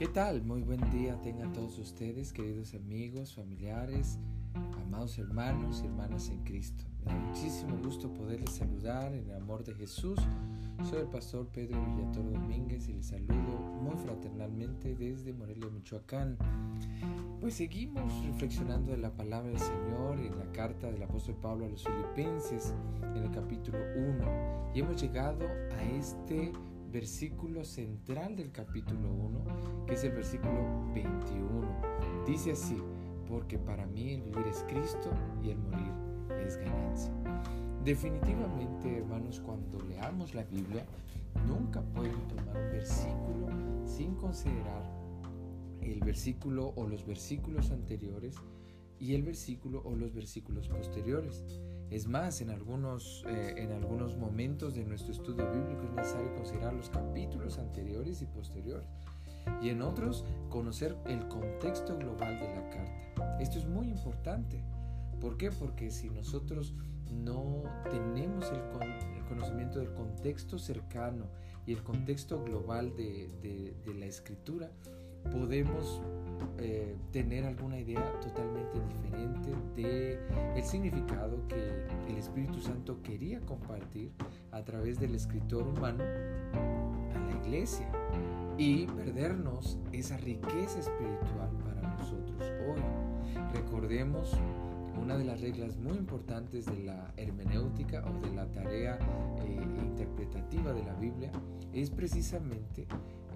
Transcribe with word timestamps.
¿Qué 0.00 0.08
tal? 0.08 0.40
Muy 0.40 0.62
buen 0.62 0.80
día 0.90 1.20
tengan 1.20 1.52
todos 1.52 1.78
ustedes, 1.78 2.32
queridos 2.32 2.72
amigos, 2.72 3.34
familiares, 3.34 4.18
amados 4.82 5.18
hermanos 5.18 5.82
y 5.82 5.88
hermanas 5.88 6.30
en 6.30 6.42
Cristo. 6.42 6.84
Me 7.04 7.12
da 7.12 7.18
muchísimo 7.18 7.76
gusto 7.84 8.10
poderles 8.14 8.50
saludar 8.52 9.12
en 9.12 9.28
el 9.28 9.36
amor 9.36 9.62
de 9.62 9.74
Jesús. 9.74 10.18
Soy 10.88 11.00
el 11.00 11.08
pastor 11.08 11.48
Pedro 11.48 11.84
Villatoro 11.84 12.30
Domínguez 12.30 12.88
y 12.88 12.94
les 12.94 13.08
saludo 13.08 13.58
muy 13.82 13.94
fraternalmente 13.98 14.94
desde 14.94 15.34
Morelia, 15.34 15.68
Michoacán. 15.68 16.38
Pues 17.38 17.52
seguimos 17.52 18.24
reflexionando 18.24 18.92
de 18.92 18.98
la 18.98 19.14
palabra 19.14 19.50
del 19.50 19.60
Señor 19.60 20.18
en 20.18 20.38
la 20.38 20.50
carta 20.52 20.90
del 20.90 21.02
apóstol 21.02 21.36
Pablo 21.42 21.66
a 21.66 21.68
los 21.68 21.84
filipenses 21.84 22.72
en 23.02 23.24
el 23.24 23.30
capítulo 23.32 23.76
1 23.94 24.72
y 24.74 24.80
hemos 24.80 24.98
llegado 24.98 25.44
a 25.46 25.82
este 25.98 26.52
versículo 26.90 27.64
central 27.64 28.36
del 28.36 28.50
capítulo 28.50 29.12
1, 29.12 29.86
que 29.86 29.94
es 29.94 30.04
el 30.04 30.12
versículo 30.12 30.92
21. 30.92 32.26
Dice 32.26 32.52
así, 32.52 32.76
porque 33.28 33.58
para 33.58 33.86
mí 33.86 34.14
el 34.14 34.22
vivir 34.22 34.46
es 34.48 34.64
Cristo 34.68 35.10
y 35.42 35.50
el 35.50 35.58
morir 35.58 35.92
es 36.44 36.56
ganancia. 36.56 37.12
Definitivamente, 37.84 38.98
hermanos, 38.98 39.40
cuando 39.40 39.80
leamos 39.84 40.34
la 40.34 40.44
Biblia, 40.44 40.84
nunca 41.46 41.80
pueden 41.80 42.26
tomar 42.28 42.56
un 42.56 42.70
versículo 42.72 43.48
sin 43.86 44.14
considerar 44.16 44.82
el 45.80 46.00
versículo 46.00 46.72
o 46.76 46.86
los 46.86 47.06
versículos 47.06 47.70
anteriores 47.70 48.36
y 48.98 49.14
el 49.14 49.22
versículo 49.22 49.80
o 49.84 49.94
los 49.94 50.12
versículos 50.12 50.68
posteriores. 50.68 51.44
Es 51.90 52.06
más, 52.06 52.40
en 52.40 52.50
algunos, 52.50 53.24
eh, 53.26 53.54
en 53.56 53.72
algunos 53.72 54.16
momentos 54.16 54.74
de 54.76 54.84
nuestro 54.84 55.12
estudio 55.12 55.50
bíblico 55.50 55.82
es 55.84 55.92
necesario 55.92 56.32
considerar 56.36 56.72
los 56.72 56.88
capítulos 56.88 57.58
anteriores 57.58 58.22
y 58.22 58.26
posteriores. 58.26 58.86
Y 59.60 59.70
en 59.70 59.82
otros, 59.82 60.24
conocer 60.50 60.96
el 61.06 61.26
contexto 61.26 61.96
global 61.98 62.38
de 62.38 62.54
la 62.54 62.70
carta. 62.70 63.40
Esto 63.40 63.58
es 63.58 63.66
muy 63.66 63.88
importante. 63.88 64.62
¿Por 65.20 65.36
qué? 65.36 65.50
Porque 65.50 65.90
si 65.90 66.10
nosotros 66.10 66.74
no 67.10 67.64
tenemos 67.90 68.50
el, 68.52 68.60
conocimiento 69.28 69.80
del 69.80 69.92
contexto 69.92 70.58
cercano 70.58 71.26
y 71.66 71.72
el 71.72 71.82
contexto 71.82 72.42
global 72.44 72.94
de, 72.94 73.74
de 73.84 73.94
la 73.94 74.06
escritura, 74.06 74.70
podemos 75.32 76.02
eh, 76.58 76.96
tener 77.10 77.44
alguna 77.46 77.78
idea 77.78 78.04
totalmente 78.20 78.78
diferente 78.80 79.50
de 79.76 80.18
el 80.56 80.62
significado 80.64 81.46
que 81.48 81.86
el 82.08 82.16
Espíritu 82.18 82.60
Santo 82.60 83.02
quería 83.02 83.40
compartir 83.40 84.12
a 84.50 84.62
través 84.62 85.00
del 85.00 85.14
escritor 85.14 85.66
humano 85.66 86.04
a 86.04 87.18
la 87.18 87.36
iglesia 87.44 87.88
y 88.58 88.86
perdernos 88.86 89.78
esa 89.92 90.18
riqueza 90.18 90.80
espiritual 90.80 91.50
para 91.64 91.96
nosotros 91.96 92.42
hoy. 92.68 92.82
Recordemos 93.54 94.34
una 95.00 95.16
de 95.16 95.24
las 95.24 95.40
reglas 95.40 95.76
muy 95.76 95.96
importantes 95.96 96.66
de 96.66 96.84
la 96.84 97.12
hermenéutica 97.16 98.04
o 98.06 98.20
de 98.20 98.34
la 98.34 98.46
tarea 98.52 98.98
eh, 99.44 99.60
interpretativa 99.82 100.72
de 100.72 100.84
la 100.84 100.94
Biblia 100.94 101.32
es 101.72 101.90
precisamente 101.90 102.86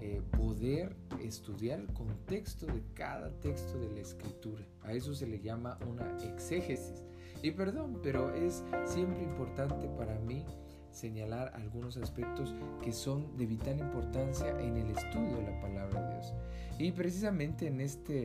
eh, 0.01 0.21
poder 0.37 0.95
estudiar 1.23 1.79
el 1.79 1.91
contexto 1.93 2.67
de 2.67 2.83
cada 2.93 3.31
texto 3.39 3.79
de 3.79 3.89
la 3.91 4.01
escritura. 4.01 4.63
A 4.83 4.93
eso 4.93 5.13
se 5.13 5.25
le 5.25 5.39
llama 5.39 5.79
una 5.89 6.05
exégesis. 6.23 7.03
Y 7.41 7.51
perdón, 7.51 7.99
pero 8.03 8.33
es 8.33 8.63
siempre 8.85 9.23
importante 9.23 9.87
para 9.97 10.19
mí 10.19 10.45
señalar 10.91 11.51
algunos 11.55 11.97
aspectos 11.97 12.53
que 12.81 12.93
son 12.93 13.35
de 13.37 13.45
vital 13.45 13.79
importancia 13.79 14.49
en 14.61 14.77
el 14.77 14.91
estudio 14.91 15.37
de 15.37 15.51
la 15.51 15.59
palabra 15.59 16.01
de 16.01 16.13
Dios. 16.13 16.33
Y 16.79 16.91
precisamente 16.91 17.67
en 17.67 17.81
este, 17.81 18.23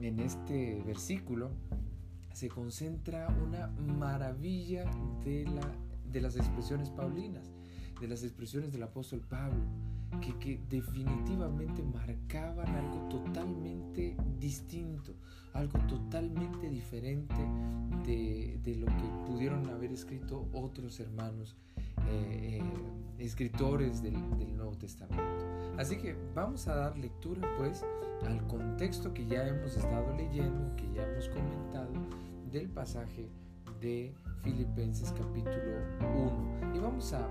en 0.00 0.20
este 0.20 0.82
versículo 0.86 1.50
se 2.38 2.48
concentra 2.48 3.26
una 3.44 3.66
maravilla 3.98 4.84
de, 5.24 5.44
la, 5.44 5.74
de 6.08 6.20
las 6.20 6.36
expresiones 6.36 6.88
paulinas, 6.88 7.50
de 8.00 8.06
las 8.06 8.22
expresiones 8.22 8.70
del 8.70 8.84
apóstol 8.84 9.22
Pablo 9.28 9.64
que, 10.40 10.60
definitivamente 10.70 11.82
marcaban 11.82 12.68
algo 12.76 13.08
totalmente 13.08 14.16
distinto, 14.38 15.16
algo 15.52 15.80
totalmente 15.88 16.70
diferente 16.70 17.34
de, 18.04 18.76
lo 18.76 18.86
que 18.86 19.26
pudieron 19.26 19.68
haber 19.70 19.90
escrito 19.90 20.48
otros 20.52 21.00
hermanos, 21.00 21.56
eh, 22.08 22.62
eh, 22.62 23.24
escritores 23.24 24.00
del, 24.00 24.14
del, 24.38 24.56
Nuevo 24.56 24.76
Testamento. 24.76 25.47
Así 25.78 25.96
que 25.96 26.16
vamos 26.34 26.66
a 26.66 26.74
dar 26.74 26.98
lectura 26.98 27.48
pues 27.56 27.84
al 28.26 28.44
contexto 28.48 29.14
que 29.14 29.24
ya 29.26 29.46
hemos 29.46 29.76
estado 29.76 30.12
leyendo, 30.16 30.74
que 30.74 30.90
ya 30.92 31.04
hemos 31.04 31.28
comentado 31.28 31.92
del 32.50 32.68
pasaje 32.68 33.28
de 33.80 34.12
Filipenses 34.42 35.12
capítulo 35.12 35.78
1. 36.00 36.74
Y 36.74 36.80
vamos 36.80 37.12
a, 37.12 37.28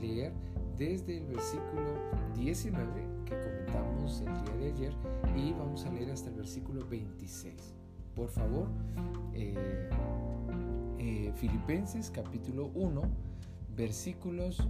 leer 0.00 0.32
desde 0.76 1.18
el 1.18 1.26
versículo 1.26 1.94
19 2.34 3.06
que 3.24 3.38
comentamos 3.38 4.20
el 4.22 4.44
día 4.44 4.56
de 4.56 4.72
ayer 4.72 4.92
y 5.36 5.52
vamos 5.52 5.86
a 5.86 5.92
leer 5.92 6.10
hasta 6.10 6.28
el 6.28 6.34
versículo 6.34 6.84
26. 6.88 7.54
Por 8.16 8.30
favor, 8.30 8.66
eh, 9.32 9.88
eh, 10.98 11.32
Filipenses 11.36 12.10
capítulo 12.10 12.72
1, 12.74 13.00
versículos 13.76 14.66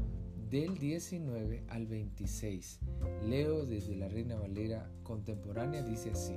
del 0.53 0.77
19 0.77 1.65
al 1.71 1.87
26. 1.87 2.81
Leo 3.27 3.65
desde 3.65 3.97
la 3.97 4.07
Reina 4.09 4.37
Valera 4.37 4.87
contemporánea, 5.03 5.83
dice 5.83 6.11
así. 6.11 6.35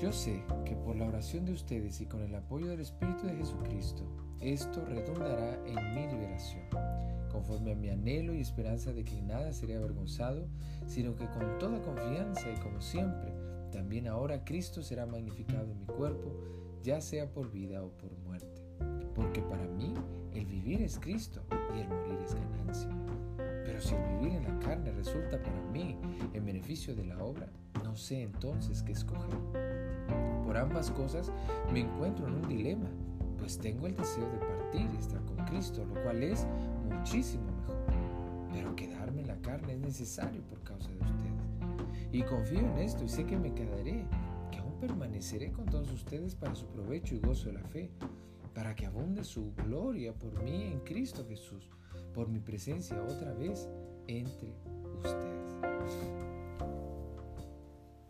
Yo 0.00 0.10
sé 0.10 0.42
que 0.64 0.74
por 0.74 0.96
la 0.96 1.06
oración 1.06 1.44
de 1.44 1.52
ustedes 1.52 2.00
y 2.00 2.06
con 2.06 2.22
el 2.22 2.34
apoyo 2.34 2.68
del 2.68 2.80
Espíritu 2.80 3.26
de 3.26 3.36
Jesucristo, 3.36 4.04
esto 4.40 4.86
redundará 4.86 5.62
en 5.66 5.94
mi 5.94 6.06
liberación 6.06 6.62
conforme 7.30 7.72
a 7.72 7.76
mi 7.76 7.90
anhelo 7.90 8.32
y 8.32 8.40
esperanza 8.40 8.94
de 8.94 9.04
que 9.04 9.20
nada 9.20 9.52
seré 9.52 9.76
avergonzado, 9.76 10.48
sino 10.86 11.14
que 11.14 11.26
con 11.26 11.58
toda 11.58 11.82
confianza 11.82 12.50
y 12.50 12.58
como 12.58 12.80
siempre, 12.80 13.34
también 13.70 14.08
ahora 14.08 14.46
Cristo 14.46 14.82
será 14.82 15.04
magnificado 15.04 15.70
en 15.70 15.80
mi 15.80 15.86
cuerpo, 15.86 16.32
ya 16.82 17.02
sea 17.02 17.30
por 17.30 17.50
vida 17.50 17.84
o 17.84 17.90
por 17.90 18.16
muerte. 18.24 18.62
Porque 19.14 19.42
para 19.42 19.65
vivir 20.66 20.82
es 20.82 20.98
Cristo 20.98 21.40
y 21.76 21.80
el 21.80 21.88
morir 21.88 22.18
es 22.24 22.34
ganancia. 22.34 22.90
Pero 23.64 23.80
si 23.80 23.94
el 23.94 24.02
vivir 24.18 24.34
en 24.34 24.44
la 24.44 24.58
carne 24.58 24.90
resulta 24.90 25.40
para 25.40 25.62
mí 25.72 25.96
en 26.34 26.44
beneficio 26.44 26.94
de 26.96 27.04
la 27.04 27.22
obra, 27.22 27.48
no 27.84 27.94
sé 27.94 28.22
entonces 28.22 28.82
qué 28.82 28.90
escoger. 28.90 29.38
Por 30.44 30.56
ambas 30.56 30.90
cosas 30.90 31.30
me 31.72 31.80
encuentro 31.80 32.26
en 32.26 32.34
un 32.34 32.48
dilema, 32.48 32.88
pues 33.38 33.58
tengo 33.58 33.86
el 33.86 33.94
deseo 33.94 34.28
de 34.28 34.38
partir 34.38 34.90
y 34.92 34.96
estar 34.96 35.24
con 35.24 35.36
Cristo, 35.44 35.84
lo 35.84 36.02
cual 36.02 36.20
es 36.24 36.44
muchísimo 36.90 37.44
mejor. 37.60 37.76
Pero 38.52 38.74
quedarme 38.74 39.20
en 39.20 39.28
la 39.28 39.40
carne 39.42 39.74
es 39.74 39.78
necesario 39.78 40.42
por 40.42 40.60
causa 40.64 40.90
de 40.90 40.96
ustedes. 40.96 42.10
Y 42.10 42.22
confío 42.22 42.58
en 42.58 42.78
esto 42.78 43.04
y 43.04 43.08
sé 43.08 43.24
que 43.24 43.36
me 43.36 43.54
quedaré, 43.54 44.04
que 44.50 44.58
aún 44.58 44.80
permaneceré 44.80 45.52
con 45.52 45.66
todos 45.66 45.92
ustedes 45.92 46.34
para 46.34 46.56
su 46.56 46.66
provecho 46.66 47.14
y 47.14 47.20
gozo 47.20 47.50
de 47.50 47.52
la 47.52 47.64
fe, 47.64 47.90
para 48.56 48.74
que 48.74 48.86
abunde 48.86 49.22
su 49.22 49.52
gloria 49.54 50.14
por 50.14 50.42
mí 50.42 50.62
en 50.62 50.80
Cristo 50.80 51.26
Jesús, 51.28 51.68
por 52.14 52.26
mi 52.26 52.40
presencia 52.40 52.96
otra 53.02 53.34
vez 53.34 53.68
entre 54.06 54.54
ustedes. 54.96 55.54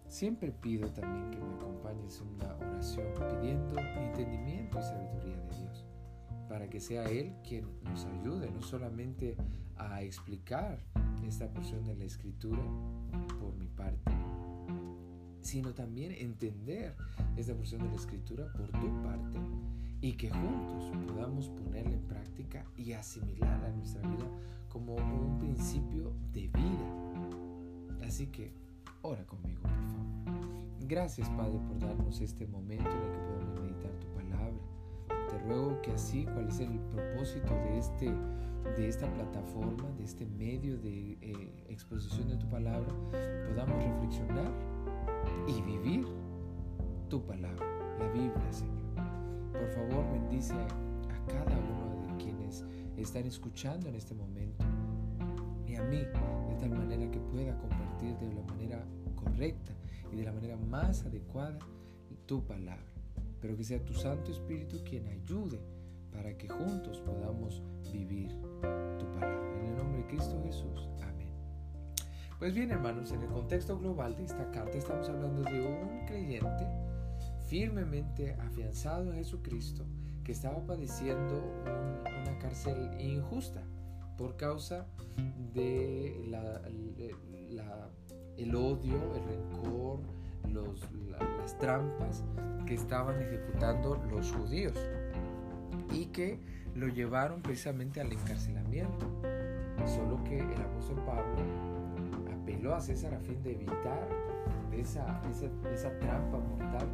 Siempre 0.07 0.53
pido 0.53 0.89
también 0.93 1.33
que 1.33 1.45
me 1.45 1.53
acompañes 1.57 2.21
en 2.21 2.29
una 2.29 2.55
oración 2.59 3.09
pidiendo 3.29 3.77
entendimiento 3.77 4.79
y 4.79 4.83
sabiduría 4.83 5.37
de 5.37 5.59
Dios 5.59 5.85
para 6.49 6.71
que 6.71 6.79
sea 6.79 7.07
Él 7.07 7.35
quien 7.43 7.67
nos 7.83 8.05
ayude, 8.05 8.49
no 8.49 8.63
solamente 8.63 9.37
a 9.77 10.01
explicar 10.03 10.79
esta 11.27 11.51
porción 11.51 11.85
de 11.85 11.97
la 11.97 12.05
escritura 12.05 12.63
por 13.41 13.53
mi 13.57 13.67
parte, 13.67 14.13
sino 15.41 15.75
también 15.75 16.13
entender 16.13 16.95
esta 17.37 17.53
porción 17.53 17.83
de 17.83 17.89
la 17.89 17.97
escritura 17.97 18.47
por 18.53 18.71
tu 18.71 19.03
parte 19.03 19.41
y 20.01 20.13
que 20.15 20.31
juntos 20.31 20.91
podamos 21.07 21.49
ponerla 21.49 21.95
en 21.95 22.03
práctica 22.03 22.65
y 22.77 22.93
asimilarla 22.93 23.69
a 23.69 23.73
nuestra 23.73 24.03
vida 24.03 24.29
como 24.69 24.97
un 24.97 25.39
principio 25.39 26.13
de 26.33 26.49
vida. 26.49 28.07
Así 28.07 28.27
que 28.29 28.53
ora 29.03 29.25
conmigo, 29.27 29.63
por 29.63 29.71
favor. 29.71 30.87
Gracias, 30.87 31.29
Padre, 31.31 31.59
por 31.67 31.79
darnos 31.79 32.21
este 32.21 32.47
momento 32.47 32.89
en 32.89 32.97
el 32.97 33.13
que 33.13 33.19
podemos 33.19 33.61
meditar 33.61 33.91
tu 33.99 34.07
te 35.29 35.39
ruego 35.39 35.81
que 35.83 35.93
así, 35.93 36.25
cuál 36.25 36.49
es 36.49 36.61
el 36.61 36.79
propósito 36.95 37.53
de, 37.55 37.79
este, 37.79 38.13
de 38.77 38.89
esta 38.89 39.13
plataforma, 39.13 39.91
de 39.99 40.05
este 40.05 40.27
medio 40.27 40.79
de 40.79 41.19
eh, 41.21 41.65
exposición 41.69 42.29
de 42.29 42.37
tu 42.37 42.49
palabra, 42.49 42.89
podamos 43.49 43.83
reflexionar 43.83 44.53
y 45.49 45.61
vivir 45.63 46.07
tu 47.09 47.25
palabra, 47.25 47.65
la 47.99 48.09
Biblia, 48.13 48.53
Señor. 48.53 48.76
Por 49.59 49.71
favor, 49.71 50.13
bendice 50.13 50.55
a 50.55 51.27
cada 51.27 51.57
uno 51.59 52.07
de 52.07 52.23
quienes 52.23 52.65
están 52.97 53.27
escuchando 53.27 53.89
en 53.89 53.95
este 53.95 54.15
momento 54.15 54.65
y 55.67 55.75
a 55.75 55.83
mí, 55.83 55.99
de 55.99 56.57
tal 56.61 56.71
manera 56.71 57.11
que 57.11 57.19
pueda 57.19 57.57
compartir 57.59 58.17
de 58.19 58.33
la 58.35 58.43
manera 58.43 58.85
correcta 59.15 59.73
y 60.13 60.17
de 60.17 60.25
la 60.25 60.33
manera 60.33 60.57
más 60.57 61.05
adecuada 61.05 61.59
tu 62.27 62.45
palabra. 62.45 62.85
Pero 63.41 63.57
que 63.57 63.65
sea 63.65 63.85
tu 63.85 63.95
Santo 63.95 64.31
Espíritu 64.31 64.83
quien 64.85 65.07
ayude 65.07 65.61
para 66.13 66.37
que 66.37 66.49
juntos 66.49 66.99
podamos 67.01 67.63
vivir 67.93 68.31
tu 68.99 69.07
palabra. 69.13 69.61
En 69.61 69.67
el 69.67 69.77
nombre 69.77 69.99
de 69.99 70.07
Cristo 70.07 70.41
Jesús. 70.45 70.89
Amén. 71.03 71.29
Pues 72.39 72.55
bien, 72.55 72.71
hermanos, 72.71 73.13
en 73.13 73.23
el 73.23 73.29
contexto 73.29 73.79
global 73.79 74.17
de 74.17 74.25
esta 74.25 74.51
carta 74.51 74.79
estamos 74.79 75.09
hablando 75.09 75.43
de 75.43 75.61
un 75.61 76.07
creyente 76.07 76.67
firmemente 77.47 78.35
afianzado 78.35 79.13
en 79.13 79.19
Jesucristo 79.19 79.85
que 80.25 80.33
estaba 80.33 80.65
padeciendo 80.67 81.43
una 82.05 82.39
cárcel 82.39 83.01
injusta 83.01 83.63
por 84.17 84.37
causa 84.37 84.87
de 85.55 86.25
el 88.37 88.55
odio, 88.55 89.15
el 89.15 89.25
rencor, 89.25 90.01
las 91.45 91.59
trampas 91.59 92.25
que 92.67 92.75
estaban 92.75 93.21
ejecutando 93.21 93.97
los 94.11 94.33
judíos 94.33 94.77
y 95.93 96.07
que 96.07 96.41
lo 96.75 96.89
llevaron 96.89 97.43
precisamente 97.43 98.01
al 98.01 98.13
encarcelamiento. 98.13 99.07
Solo 99.87 100.23
que 100.25 100.39
el 100.39 100.61
apóstol 100.61 100.97
Pablo 101.07 101.43
apeló 102.35 102.75
a 102.75 102.81
César 102.81 103.15
a 103.15 103.21
fin 103.21 103.43
de 103.43 103.53
evitar 103.53 104.09
esa, 104.73 105.23
esa, 105.73 105.99
trampa 105.99 106.39
mortal. 106.39 106.89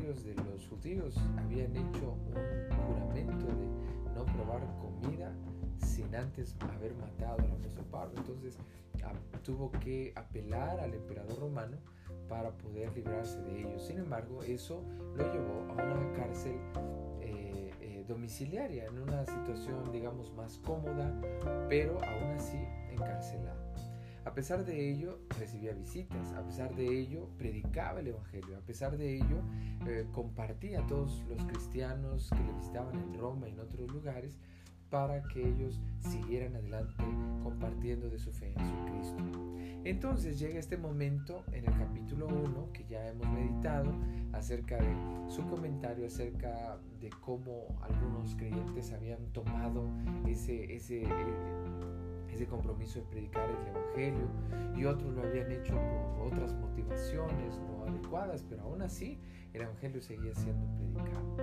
De 0.00 0.34
los 0.34 0.66
judíos 0.68 1.14
habían 1.36 1.76
hecho 1.76 2.16
un 2.26 2.76
juramento 2.86 3.46
de 3.46 4.14
no 4.14 4.24
probar 4.24 4.62
comida 4.80 5.30
sin 5.76 6.14
antes 6.14 6.56
haber 6.60 6.94
matado 6.94 7.42
al 7.42 7.50
apóstol 7.52 7.84
Pablo. 7.90 8.14
Entonces 8.16 8.56
tuvo 9.44 9.70
que 9.70 10.12
apelar 10.16 10.80
al 10.80 10.94
emperador 10.94 11.38
romano 11.38 11.76
para 12.28 12.56
poder 12.56 12.90
librarse 12.94 13.38
de 13.42 13.60
ellos. 13.60 13.82
Sin 13.82 13.98
embargo, 13.98 14.42
eso 14.42 14.82
lo 15.14 15.30
llevó 15.30 15.68
a 15.68 15.72
una 15.72 16.12
cárcel 16.14 16.56
eh, 17.20 17.70
eh, 17.80 18.04
domiciliaria, 18.08 18.86
en 18.86 18.98
una 18.98 19.26
situación, 19.26 19.92
digamos, 19.92 20.32
más 20.32 20.58
cómoda, 20.58 21.20
pero 21.68 21.98
aún 22.02 22.30
así 22.36 22.56
encarcelada. 22.90 23.71
A 24.24 24.34
pesar 24.34 24.64
de 24.64 24.90
ello, 24.90 25.18
recibía 25.38 25.72
visitas, 25.72 26.32
a 26.32 26.42
pesar 26.44 26.74
de 26.76 26.98
ello, 26.98 27.28
predicaba 27.38 28.00
el 28.00 28.08
Evangelio, 28.08 28.56
a 28.56 28.60
pesar 28.60 28.96
de 28.96 29.16
ello, 29.16 29.42
eh, 29.86 30.06
compartía 30.12 30.80
a 30.80 30.86
todos 30.86 31.24
los 31.28 31.44
cristianos 31.44 32.30
que 32.30 32.42
le 32.42 32.52
visitaban 32.52 32.94
en 32.94 33.18
Roma 33.18 33.48
y 33.48 33.52
en 33.52 33.60
otros 33.60 33.90
lugares 33.90 34.38
para 34.90 35.22
que 35.22 35.48
ellos 35.48 35.80
siguieran 36.00 36.54
adelante 36.54 37.02
compartiendo 37.42 38.10
de 38.10 38.18
su 38.18 38.30
fe 38.30 38.52
en 38.52 38.58
Jesucristo. 38.58 39.42
Entonces 39.84 40.38
llega 40.38 40.60
este 40.60 40.76
momento 40.76 41.44
en 41.52 41.64
el 41.64 41.72
capítulo 41.76 42.28
1 42.28 42.72
que 42.72 42.84
ya 42.84 43.08
hemos 43.08 43.26
meditado 43.28 43.90
acerca 44.32 44.76
de 44.76 44.94
su 45.28 45.46
comentario 45.48 46.06
acerca 46.06 46.78
de 47.00 47.10
cómo 47.20 47.66
algunos 47.80 48.34
creyentes 48.36 48.92
habían 48.92 49.32
tomado 49.32 49.88
ese, 50.28 50.76
ese, 50.76 51.04
ese 52.32 52.46
compromiso 52.46 52.98
de 53.00 53.04
predicar 53.06 53.48
el 53.48 53.68
Evangelio 53.68 54.28
y 54.76 54.84
otros 54.84 55.14
lo 55.14 55.22
habían 55.22 55.50
hecho 55.52 55.74
por 55.74 56.32
otras 56.32 56.54
motivaciones 56.54 57.58
no 57.58 57.84
adecuadas, 57.84 58.44
pero 58.48 58.62
aún 58.62 58.82
así 58.82 59.18
el 59.52 59.62
Evangelio 59.62 60.00
seguía 60.00 60.34
siendo 60.34 60.66
predicado. 60.76 61.36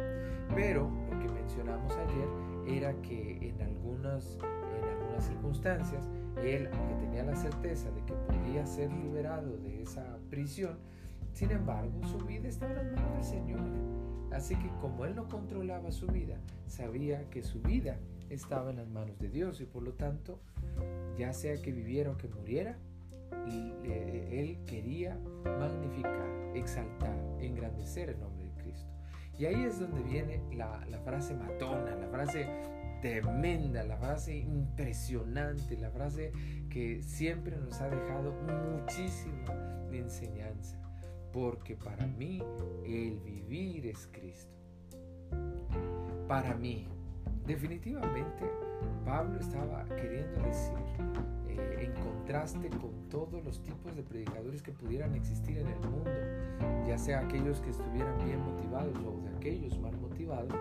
Pero 0.56 0.90
lo 1.12 1.20
que 1.20 1.30
mencionamos 1.30 1.96
ayer 1.96 2.78
era 2.78 2.94
que 3.02 3.50
en 3.50 3.62
algunas, 3.62 4.38
en 4.78 4.90
algunas 4.90 5.24
circunstancias 5.24 6.08
él, 6.44 6.70
aunque 6.74 6.96
tenía 7.06 7.24
la 7.24 7.36
certeza 7.36 7.92
de 7.92 8.04
que 8.06 8.14
podía 8.14 8.66
ser 8.66 8.92
liberado 8.92 9.58
de 9.58 9.84
esa 9.84 10.18
prisión, 10.30 10.78
sin 11.34 11.52
embargo 11.52 12.04
su 12.08 12.18
vida 12.26 12.48
estaba 12.48 12.82
en 12.82 12.96
manos 12.96 13.14
del 13.14 13.24
Señor. 13.24 13.62
Así 14.32 14.56
que 14.56 14.70
como 14.82 15.06
él 15.06 15.16
no 15.16 15.28
controlaba 15.28 15.92
su 15.92 16.08
vida, 16.08 16.38
sabía 16.68 17.30
que 17.30 17.42
su 17.42 17.62
vida 17.62 17.98
estaba 18.30 18.70
en 18.70 18.78
las 18.78 18.88
manos 18.88 19.18
de 19.20 19.30
Dios 19.30 19.62
y 19.62 19.66
por 19.66 19.84
lo 19.84 19.94
tanto, 19.94 20.40
ya 21.18 21.34
sea 21.34 21.62
que 21.62 21.72
viviera 21.72 22.12
o 22.12 22.18
que 22.18 22.28
muriera, 22.28 22.78
él 24.32 24.60
quería 24.66 25.18
magnificar, 25.46 26.30
exaltar, 26.56 27.18
engrandecer 27.40 28.10
el 28.10 28.20
nombre 28.20 28.46
de 28.46 28.64
Cristo. 28.64 28.90
Y 29.38 29.46
ahí 29.46 29.64
es 29.64 29.80
donde 29.80 30.02
viene 30.04 30.42
la, 30.54 30.86
la 30.88 31.00
frase 31.00 31.34
matona, 31.34 31.96
la 31.96 32.08
frase 32.10 32.48
tremenda, 33.02 33.84
la 33.84 33.98
frase 33.98 34.38
impresionante, 34.38 35.78
la 35.78 35.90
frase 35.90 36.32
que 36.70 37.02
siempre 37.02 37.58
nos 37.58 37.80
ha 37.82 37.90
dejado 37.90 38.34
muchísima 38.34 39.88
enseñanza. 39.92 40.78
Porque 41.32 41.76
para 41.76 42.08
mí 42.08 42.42
el 42.86 43.20
vivir 43.20 43.88
es 43.88 44.08
Cristo. 44.12 44.54
Para 46.28 46.56
mí, 46.56 46.88
definitivamente, 47.50 48.46
Pablo 49.04 49.40
estaba 49.40 49.84
queriendo 49.86 50.40
decir, 50.44 50.78
eh, 51.48 51.80
en 51.82 51.94
contraste 51.94 52.70
con 52.70 53.10
todos 53.10 53.44
los 53.44 53.64
tipos 53.64 53.96
de 53.96 54.04
predicadores 54.04 54.62
que 54.62 54.72
pudieran 54.72 55.16
existir 55.16 55.58
en 55.58 55.68
el 55.68 55.80
mundo, 55.80 56.12
ya 56.88 56.96
sea 56.96 57.22
aquellos 57.22 57.60
que 57.60 57.72
estuvieran 57.72 58.24
bien 58.24 58.40
motivados 58.42 58.96
o 59.04 59.20
de 59.24 59.36
aquellos 59.36 59.80
mal 59.80 59.98
motivados, 60.00 60.54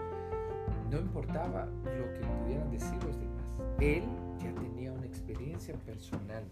no 0.90 0.98
importaba 0.98 1.66
lo 1.66 2.12
que 2.14 2.20
pudieran 2.20 2.70
decir 2.70 2.96
los 3.04 3.18
demás. 3.18 3.54
Él 3.80 4.04
ya 4.42 4.54
tenía 4.54 4.90
una 4.90 5.04
experiencia 5.04 5.74
personal, 5.84 6.44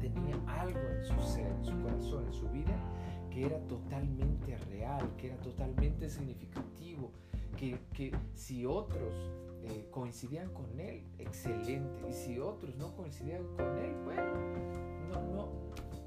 tenía 0.00 0.34
algo 0.46 0.80
en 0.80 1.04
su 1.04 1.20
ser, 1.20 1.46
en 1.46 1.64
su 1.66 1.78
corazón, 1.82 2.24
en 2.26 2.32
su 2.32 2.48
vida, 2.48 2.74
que 3.30 3.44
era 3.44 3.58
totalmente 3.68 4.56
real, 4.70 5.10
que 5.18 5.26
era 5.26 5.36
totalmente 5.42 6.08
significativo, 6.08 7.12
que, 7.56 7.78
que 7.92 8.12
si 8.34 8.66
otros 8.66 9.14
eh, 9.64 9.86
coincidían 9.90 10.52
con 10.52 10.80
él, 10.80 11.04
excelente. 11.18 12.08
Y 12.08 12.12
si 12.12 12.38
otros 12.38 12.74
no 12.76 12.94
coincidían 12.96 13.44
con 13.56 13.78
él, 13.78 13.94
bueno, 14.04 14.34
no, 15.08 15.22
no, 15.34 15.48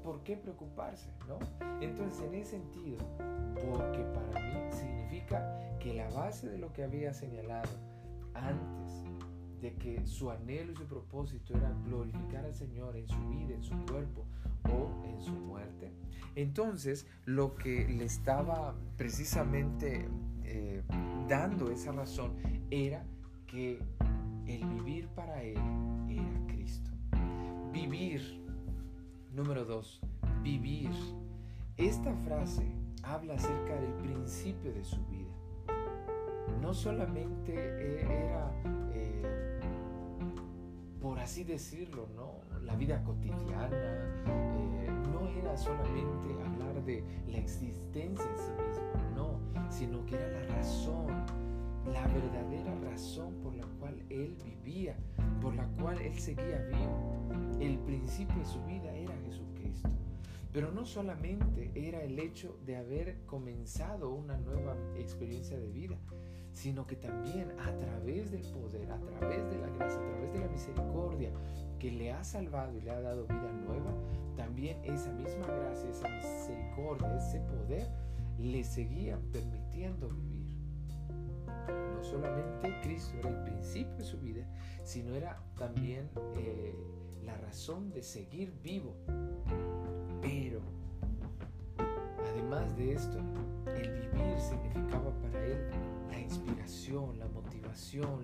¿por 0.02 0.22
qué 0.22 0.36
preocuparse? 0.36 1.10
¿no? 1.26 1.38
Entonces, 1.80 2.22
en 2.22 2.34
ese 2.34 2.50
sentido, 2.52 2.98
porque 3.54 4.02
para 4.14 4.40
mí 4.40 4.72
significa 4.72 5.78
que 5.78 5.94
la 5.94 6.08
base 6.10 6.48
de 6.48 6.58
lo 6.58 6.72
que 6.72 6.84
había 6.84 7.14
señalado 7.14 7.70
antes, 8.34 9.04
de 9.60 9.72
que 9.74 10.06
su 10.06 10.30
anhelo 10.30 10.72
y 10.72 10.76
su 10.76 10.84
propósito 10.84 11.56
era 11.56 11.72
glorificar 11.86 12.44
al 12.44 12.54
Señor 12.54 12.96
en 12.96 13.08
su 13.08 13.28
vida, 13.30 13.54
en 13.54 13.62
su 13.62 13.74
cuerpo 13.86 14.26
o 14.64 15.06
en 15.06 15.20
su 15.22 15.32
muerte, 15.32 15.92
entonces 16.34 17.06
lo 17.24 17.54
que 17.54 17.88
le 17.88 18.04
estaba 18.04 18.74
precisamente 18.98 20.06
eh, 20.44 20.82
dando 21.28 21.70
esa 21.70 21.92
razón 21.92 22.34
era 22.70 23.04
que 23.46 23.80
el 24.46 24.64
vivir 24.66 25.08
para 25.08 25.42
Él 25.42 25.58
era 26.08 26.46
Cristo. 26.46 26.90
Vivir. 27.72 28.44
Número 29.32 29.64
dos, 29.64 30.00
vivir. 30.42 30.90
Esta 31.76 32.14
frase 32.24 32.64
habla 33.02 33.34
acerca 33.34 33.74
del 33.78 33.92
principio 33.94 34.72
de 34.72 34.84
su 34.84 35.04
vida. 35.06 35.34
No 36.60 36.72
solamente 36.72 37.52
e, 37.54 38.00
era, 38.00 38.50
eh, 38.94 39.60
por 41.00 41.18
así 41.18 41.44
decirlo, 41.44 42.08
¿no? 42.16 42.40
la 42.62 42.74
vida 42.76 43.02
cotidiana, 43.04 43.68
eh, 44.26 44.88
era 45.28 45.56
solamente 45.56 46.28
hablar 46.44 46.84
de 46.84 47.02
la 47.28 47.38
existencia 47.38 48.24
en 48.24 48.38
sí 48.38 48.52
misma, 48.52 49.10
no, 49.14 49.40
sino 49.70 50.04
que 50.06 50.16
era 50.16 50.28
la 50.28 50.56
razón 50.56 51.46
la 51.92 52.06
verdadera 52.08 52.74
razón 52.90 53.34
por 53.42 53.54
la 53.54 53.66
cual 53.78 54.02
él 54.10 54.36
vivía, 54.44 54.96
por 55.40 55.54
la 55.54 55.66
cual 55.80 56.00
él 56.00 56.18
seguía 56.18 56.58
vivo. 56.68 57.28
El 57.60 57.78
principio 57.80 58.36
de 58.36 58.44
su 58.44 58.62
vida 58.64 58.92
era 58.94 59.14
Jesucristo. 59.24 59.88
Pero 60.52 60.72
no 60.72 60.84
solamente 60.84 61.70
era 61.74 62.02
el 62.02 62.18
hecho 62.18 62.58
de 62.64 62.76
haber 62.76 63.18
comenzado 63.26 64.10
una 64.10 64.36
nueva 64.38 64.74
experiencia 64.96 65.58
de 65.58 65.70
vida, 65.70 65.98
sino 66.52 66.86
que 66.86 66.96
también 66.96 67.50
a 67.60 67.78
través 67.78 68.30
del 68.30 68.42
poder, 68.52 68.90
a 68.90 68.98
través 68.98 69.48
de 69.50 69.58
la 69.58 69.68
gracia, 69.68 70.00
a 70.00 70.08
través 70.08 70.32
de 70.32 70.38
la 70.40 70.48
misericordia 70.48 71.30
que 71.78 71.90
le 71.90 72.12
ha 72.12 72.24
salvado 72.24 72.76
y 72.76 72.80
le 72.80 72.90
ha 72.90 73.00
dado 73.00 73.24
vida 73.24 73.52
nueva, 73.66 73.92
también 74.36 74.78
esa 74.84 75.12
misma 75.12 75.46
gracia, 75.46 75.90
esa 75.90 76.08
misericordia, 76.08 77.16
ese 77.16 77.40
poder 77.40 77.88
le 78.38 78.64
seguían 78.64 79.20
permitiendo 79.32 80.08
vivir 80.08 80.36
no 81.96 82.04
solamente 82.04 82.80
Cristo 82.82 83.16
era 83.18 83.30
el 83.30 83.42
principio 83.44 83.96
de 83.96 84.04
su 84.04 84.18
vida, 84.18 84.44
sino 84.84 85.14
era 85.14 85.40
también 85.56 86.10
eh, 86.36 86.74
la 87.24 87.36
razón 87.38 87.90
de 87.90 88.02
seguir 88.02 88.52
vivo. 88.62 88.94
Pero, 90.20 90.60
además 92.30 92.76
de 92.76 92.92
esto, 92.92 93.18
el 93.74 93.90
vivir 93.92 94.38
significaba 94.38 95.10
para 95.20 95.44
él 95.44 95.70
la 96.10 96.16
la 96.16 96.20
inspiración, 96.20 97.18
la 97.18 97.26
motivación, 97.28 97.45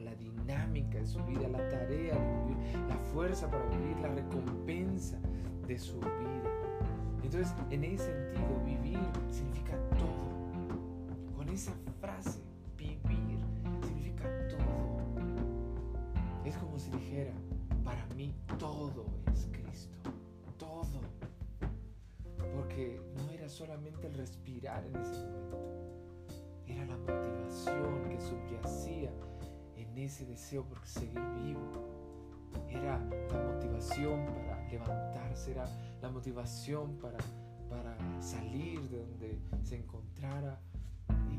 la 0.03 0.15
dinámica 0.15 0.99
de 0.99 1.07
su 1.07 1.23
vida, 1.25 1.47
la 1.47 1.69
tarea 1.69 2.15
de 2.15 2.55
vivir, 2.55 2.89
la 2.89 2.97
fuerza 3.13 3.51
para 3.51 3.63
vivir, 3.67 3.99
la 4.01 4.09
recompensa 4.09 5.19
de 5.67 5.79
su 5.79 6.01
vida. 6.01 6.51
Entonces, 7.23 7.55
en 7.69 7.85
ese 7.85 8.05
sentido, 8.05 8.65
vivir 8.65 8.99
significa 9.31 9.77
todo. 9.91 11.37
Con 11.37 11.51
esa 11.51 11.73
frase, 12.01 12.41
vivir 12.79 13.39
significa 13.83 14.25
todo. 14.49 15.03
Es 16.47 16.57
como 16.57 16.79
si 16.79 16.91
dijera, 16.91 17.35
para 17.85 18.07
mí 18.17 18.35
todo 18.59 19.05
es 19.35 19.47
Cristo. 19.53 20.11
Todo. 20.59 21.03
Porque 22.55 23.03
no 23.17 23.31
era 23.31 23.51
solamente 23.51 24.07
el 24.07 24.15
respirar 24.15 24.87
en 24.87 24.97
ese 24.97 25.27
momento. 25.27 25.59
Era 26.67 26.87
la 26.87 26.97
motivación 26.97 28.09
que 28.09 28.19
subyacía 28.19 29.11
ese 29.99 30.25
deseo 30.27 30.65
por 30.65 30.85
seguir 30.87 31.21
vivo. 31.43 31.61
Era 32.69 32.99
la 32.99 33.53
motivación 33.53 34.27
para 34.27 34.69
levantarse, 34.69 35.53
era 35.53 35.67
la 36.01 36.11
motivación 36.11 36.99
para, 36.99 37.19
para 37.69 37.97
salir 38.21 38.81
de 38.89 38.99
donde 38.99 39.39
se 39.63 39.77
encontrara 39.77 40.61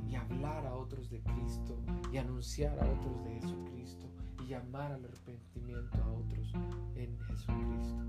y, 0.10 0.16
hablar 0.16 0.66
a 0.68 0.76
otros 0.76 1.10
de 1.10 1.22
Cristo 1.22 1.76
y 2.12 2.18
anunciar 2.18 2.80
a 2.80 2.86
otros 2.86 3.24
de 3.24 3.34
Jesucristo 3.42 4.08
y 4.44 4.48
llamar 4.48 4.92
al 4.92 5.04
arrepentimiento 5.06 6.04
a 6.04 6.12
otros 6.12 6.54
en 6.96 7.20
Jesucristo. 7.20 8.04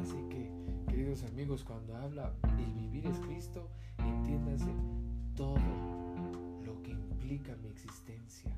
Así 0.00 0.16
que, 0.30 0.50
queridos 0.88 1.24
amigos, 1.24 1.62
cuando 1.62 1.94
habla 1.96 2.32
el 2.58 2.72
vivir 2.72 3.06
es 3.06 3.18
Cristo, 3.20 3.68
entiéndase 3.98 4.72
todo 5.36 5.58
lo 6.64 6.82
que 6.82 6.92
implica 6.92 7.54
mi 7.56 7.68
existencia, 7.68 8.50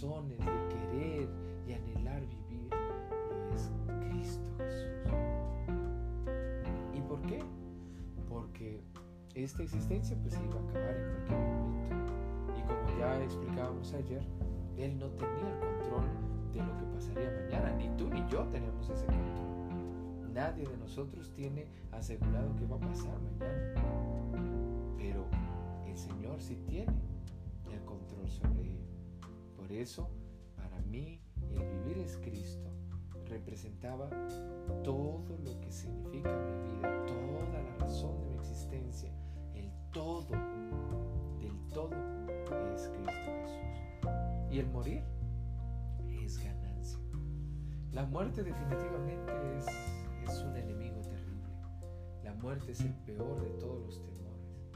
de 0.00 0.36
querer 0.70 1.28
y 1.68 1.74
anhelar 1.74 2.22
vivir, 2.22 2.70
lo 2.70 3.54
es 3.54 3.70
Cristo 4.08 4.50
Jesús. 4.56 5.12
¿Y 6.94 7.00
por 7.02 7.20
qué? 7.22 7.42
Porque 8.26 8.80
esta 9.34 9.62
existencia 9.62 10.16
pues 10.22 10.32
se 10.32 10.42
iba 10.42 10.54
a 10.54 10.62
acabar 10.62 10.96
en 10.96 11.12
cualquier 11.12 11.38
momento. 11.38 12.12
Y 12.56 12.62
como 12.62 12.98
ya 12.98 13.22
explicábamos 13.22 13.92
ayer, 13.92 14.22
Él 14.78 14.98
no 14.98 15.06
tenía 15.10 15.52
el 15.52 15.58
control 15.60 16.08
de 16.54 16.60
lo 16.60 16.78
que 16.78 16.84
pasaría 16.94 17.30
mañana, 17.42 17.76
ni 17.76 17.90
tú 17.98 18.08
ni 18.08 18.26
yo 18.30 18.44
tenemos 18.44 18.88
ese 18.88 19.04
control. 19.04 20.32
Nadie 20.32 20.64
de 20.64 20.76
nosotros 20.78 21.30
tiene 21.34 21.66
asegurado 21.92 22.56
que 22.56 22.64
va 22.64 22.76
a 22.76 22.80
pasar 22.80 23.20
mañana. 23.20 23.74
Pero 24.96 25.26
el 25.86 25.96
Señor 25.98 26.40
sí 26.40 26.56
tiene 26.66 26.94
el 27.70 27.84
control 27.84 28.26
sobre 28.30 28.62
ello. 28.62 28.89
Por 29.70 29.78
eso, 29.78 30.10
para 30.56 30.80
mí, 30.80 31.22
el 31.52 31.62
vivir 31.62 31.98
es 31.98 32.16
Cristo 32.16 32.72
representaba 33.28 34.10
todo 34.82 35.38
lo 35.44 35.60
que 35.60 35.70
significa 35.70 36.36
mi 36.38 36.72
vida, 36.72 37.06
toda 37.06 37.48
la 37.52 37.76
razón 37.78 38.18
de 38.18 38.26
mi 38.30 38.34
existencia, 38.34 39.12
el 39.54 39.70
todo, 39.92 40.26
del 41.38 41.56
todo 41.72 41.94
es 42.74 42.88
Cristo 42.88 43.12
Jesús. 43.12 44.10
Y 44.50 44.58
el 44.58 44.66
morir 44.70 45.04
es 46.20 46.42
ganancia. 46.42 46.98
La 47.92 48.04
muerte 48.06 48.42
definitivamente 48.42 49.32
es 49.56 49.66
es 50.26 50.42
un 50.42 50.56
enemigo 50.56 51.00
terrible. 51.02 51.54
La 52.24 52.34
muerte 52.34 52.72
es 52.72 52.80
el 52.80 52.94
peor 53.06 53.40
de 53.40 53.50
todos 53.50 53.80
los 53.84 54.02
temores. 54.02 54.72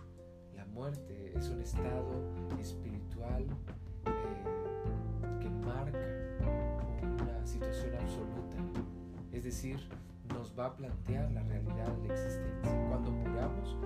La 0.54 0.64
muerte 0.66 1.32
es 1.36 1.48
un 1.48 1.60
estado 1.62 2.12
espiritual 2.60 3.44
marca 5.64 5.98
una 7.02 7.46
situación 7.46 7.94
absoluta. 7.94 8.56
Es 9.32 9.44
decir, 9.44 9.78
nos 10.28 10.52
va 10.58 10.66
a 10.66 10.76
plantear 10.76 11.30
la 11.32 11.42
realidad 11.42 11.92
de 12.02 12.08
la 12.08 12.14
existencia. 12.14 12.86
Cuando 12.88 13.10
muramos 13.10 13.76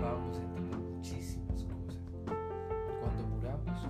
vamos 0.00 0.38
a 0.38 0.42
entender 0.42 0.78
muchísimas 0.78 1.64
cosas. 1.64 2.00
Cuando 3.00 3.26
muramos, 3.26 3.88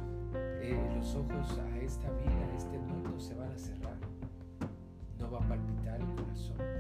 eh, 0.61 0.93
los 0.97 1.15
ojos 1.15 1.59
a 1.59 1.79
esta 1.79 2.11
vida, 2.13 2.47
a 2.53 2.57
este 2.57 2.79
mundo 2.79 3.19
se 3.19 3.35
van 3.35 3.53
a 3.53 3.59
cerrar. 3.59 3.99
No 5.19 5.31
va 5.31 5.39
a 5.39 5.49
palpitar 5.49 6.01
el 6.01 6.07
corazón 6.15 6.79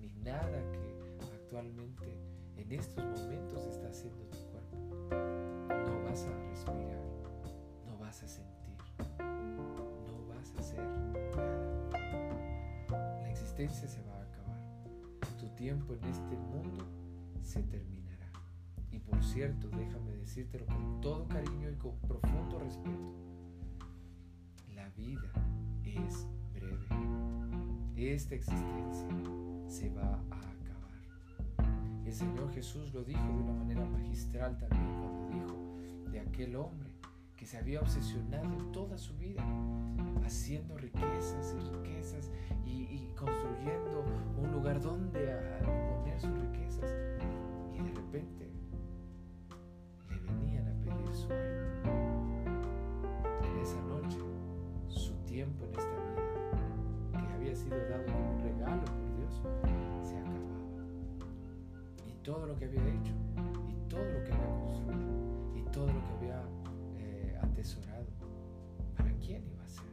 ni 0.00 0.08
nada 0.22 0.60
que 0.72 0.85
en 2.68 2.80
estos 2.80 3.04
momentos 3.04 3.64
está 3.66 3.88
haciendo 3.88 4.24
tu 4.24 4.38
cuerpo. 4.50 4.76
No 5.68 6.02
vas 6.02 6.26
a 6.26 6.36
respirar, 6.50 7.00
no 7.86 7.96
vas 7.98 8.22
a 8.24 8.28
sentir, 8.28 8.76
no 9.18 10.26
vas 10.28 10.52
a 10.56 10.60
hacer 10.60 10.80
nada. 10.80 11.30
La 13.22 13.30
existencia 13.30 13.86
se 13.86 14.02
va 14.02 14.14
a 14.14 14.22
acabar. 14.22 14.60
Tu 15.38 15.48
tiempo 15.50 15.94
en 15.94 16.04
este 16.04 16.36
mundo 16.36 16.84
se 17.42 17.62
terminará. 17.62 18.32
Y 18.90 18.98
por 18.98 19.22
cierto, 19.22 19.68
déjame 19.68 20.16
decírtelo 20.16 20.66
con 20.66 21.00
todo 21.00 21.28
cariño 21.28 21.70
y 21.70 21.76
con 21.76 21.96
profundo 22.00 22.58
respeto. 22.58 23.14
La 24.74 24.88
vida 24.90 25.30
es 25.84 26.26
breve. 26.52 26.88
Esta 27.94 28.34
existencia 28.34 29.08
se 29.68 29.88
va 29.90 30.20
a 30.30 30.35
Señor 32.16 32.50
Jesús 32.54 32.94
lo 32.94 33.04
dijo 33.04 33.20
de 33.20 33.42
una 33.42 33.52
manera 33.52 33.84
magistral 33.84 34.56
también 34.56 34.90
cuando 35.02 35.28
dijo 35.28 36.10
de 36.10 36.20
aquel 36.20 36.56
hombre 36.56 36.90
que 37.36 37.44
se 37.44 37.58
había 37.58 37.78
obsesionado 37.82 38.56
toda 38.72 38.96
su 38.96 39.14
vida 39.18 39.44
haciendo 40.24 40.78
riquezas 40.78 41.54
y 41.54 41.76
riquezas 41.76 42.30
y, 42.64 43.12
construyendo 43.18 44.02
un 44.38 44.50
lugar 44.50 44.80
donde 44.80 45.20
poner 45.60 46.18
sus 46.18 46.38
riquezas. 46.38 46.90
Y 47.74 47.82
de 47.82 47.92
repente 47.92 48.50
todo 62.26 62.44
lo 62.44 62.56
que 62.56 62.64
había 62.64 62.82
hecho, 62.82 63.12
y 63.68 63.88
todo 63.88 64.04
lo 64.04 64.24
que 64.24 64.32
había 64.32 64.58
construido, 64.58 65.54
y 65.54 65.62
todo 65.70 65.86
lo 65.86 66.04
que 66.04 66.12
había 66.14 66.42
eh, 66.98 67.38
atesorado, 67.40 68.08
¿para 68.96 69.12
quién 69.12 69.46
iba 69.46 69.62
a 69.62 69.68
ser? 69.68 69.84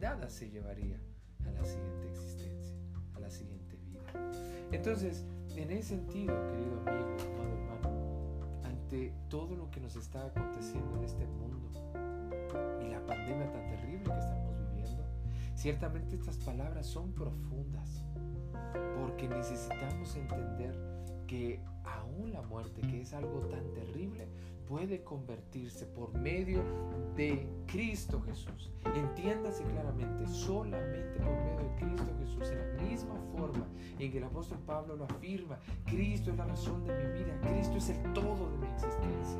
Nada 0.00 0.30
se 0.30 0.48
llevaría 0.50 1.00
a 1.44 1.50
la 1.50 1.64
siguiente 1.64 2.10
existencia, 2.10 2.76
a 3.16 3.18
la 3.18 3.28
siguiente 3.28 3.76
vida. 3.76 4.02
Entonces, 4.70 5.24
en 5.56 5.72
ese 5.72 5.96
sentido, 5.96 6.32
querido 6.46 6.78
amigo, 6.78 7.16
amado 7.34 7.52
hermano, 7.58 8.60
ante 8.62 9.12
todo 9.28 9.56
lo 9.56 9.68
que 9.72 9.80
nos 9.80 9.96
está 9.96 10.26
aconteciendo 10.26 10.94
en 10.98 11.02
este 11.02 11.26
mundo 11.26 11.70
y 12.84 12.88
la 12.88 13.04
pandemia 13.04 13.50
tan 13.50 13.66
terrible 13.66 14.04
que 14.04 14.18
estamos 14.20 14.56
viviendo, 14.70 15.04
ciertamente 15.56 16.14
estas 16.14 16.38
palabras 16.38 16.86
son 16.86 17.12
profundas 17.14 18.04
porque 18.96 19.28
necesitamos 19.28 20.14
entender 20.14 20.93
que 21.26 21.60
aún 21.84 22.32
la 22.32 22.42
muerte, 22.42 22.80
que 22.82 23.02
es 23.02 23.12
algo 23.12 23.40
tan 23.48 23.72
terrible, 23.74 24.28
puede 24.66 25.02
convertirse 25.02 25.86
por 25.86 26.12
medio 26.14 26.62
de 27.16 27.46
Cristo 27.66 28.20
Jesús. 28.22 28.70
Entiéndase 28.94 29.64
claramente, 29.64 30.26
solamente 30.26 31.20
por 31.20 31.32
medio 31.36 31.58
de 31.58 31.74
Cristo 31.76 32.14
Jesús, 32.18 32.50
en 32.50 32.58
la 32.58 32.82
misma 32.82 33.14
forma 33.36 33.66
en 33.98 34.10
que 34.10 34.18
el 34.18 34.24
apóstol 34.24 34.58
Pablo 34.66 34.96
lo 34.96 35.04
afirma, 35.04 35.58
Cristo 35.84 36.30
es 36.30 36.36
la 36.36 36.46
razón 36.46 36.84
de 36.84 36.94
mi 36.94 37.18
vida, 37.18 37.38
Cristo 37.42 37.76
es 37.76 37.90
el 37.90 38.12
todo 38.12 38.50
de 38.50 38.58
mi 38.58 38.66
existencia. 38.72 39.38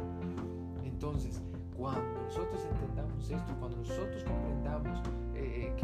Entonces, 0.85 1.41
cuando 1.77 2.23
nosotros 2.23 2.65
entendamos 2.71 3.31
esto, 3.31 3.55
cuando 3.59 3.77
nosotros 3.79 4.25
comprendamos 4.25 5.03
eh, 5.35 5.67
eh, 5.67 5.77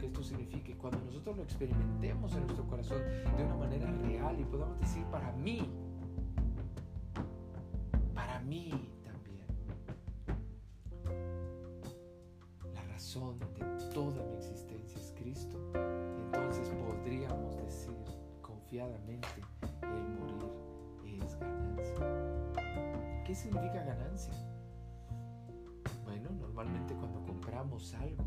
que 0.00 0.06
esto 0.06 0.22
signifique, 0.22 0.74
cuando 0.78 0.98
nosotros 1.04 1.36
lo 1.36 1.42
experimentemos 1.42 2.34
en 2.34 2.40
nuestro 2.46 2.66
corazón 2.66 3.02
de 3.36 3.44
una 3.44 3.54
manera 3.54 3.92
real 4.02 4.40
y 4.40 4.44
podamos 4.44 4.80
decir 4.80 5.04
para 5.12 5.30
mí, 5.32 5.68
para 8.14 8.40
mí 8.40 8.90
también, 9.04 9.46
la 12.72 12.82
razón 12.84 13.38
de 13.38 13.90
toda 13.92 14.24
mi 14.24 14.36
existencia 14.36 14.98
es 14.98 15.12
Cristo, 15.18 15.58
entonces 16.24 16.70
podríamos 16.70 17.58
decir 17.58 17.94
confiadamente, 18.40 19.28
el 19.82 20.08
morir 20.18 21.22
es 21.24 21.38
ganancia. 21.38 23.22
¿Qué 23.26 23.34
significa 23.34 23.84
ganancia? 23.84 24.32
Bueno, 26.04 26.30
normalmente 26.40 26.94
cuando 26.94 27.22
compramos 27.22 27.92
algo, 27.94 28.24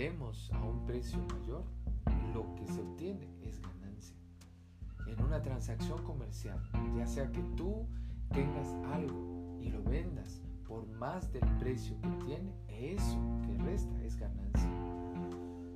vendemos 0.00 0.50
a 0.54 0.64
un 0.64 0.86
precio 0.86 1.18
mayor, 1.18 1.62
lo 2.32 2.54
que 2.54 2.66
se 2.66 2.80
obtiene 2.80 3.28
es 3.42 3.60
ganancia. 3.60 4.16
En 5.06 5.22
una 5.22 5.42
transacción 5.42 6.02
comercial, 6.04 6.58
ya 6.96 7.06
sea 7.06 7.30
que 7.30 7.42
tú 7.54 7.86
tengas 8.32 8.66
algo 8.94 9.58
y 9.60 9.68
lo 9.68 9.82
vendas 9.82 10.40
por 10.66 10.86
más 10.86 11.30
del 11.34 11.44
precio 11.58 12.00
que 12.00 12.08
tiene, 12.24 12.50
eso 12.66 13.18
que 13.44 13.62
resta 13.62 14.02
es 14.02 14.16
ganancia. 14.16 14.70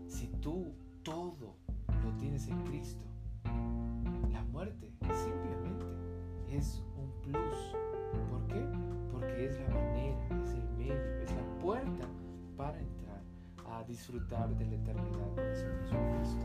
Si 0.08 0.28
tú 0.40 0.72
todo 1.02 1.56
lo 2.02 2.16
tienes 2.16 2.48
en 2.48 2.64
Cristo, 2.64 3.04
la 4.32 4.42
muerte 4.44 4.90
disfrutar 14.04 14.54
de 14.58 14.66
la 14.66 14.74
eternidad 14.74 15.34
con 15.34 15.44
el 15.44 15.56
Señor 15.56 15.80
Jesucristo. 15.80 16.44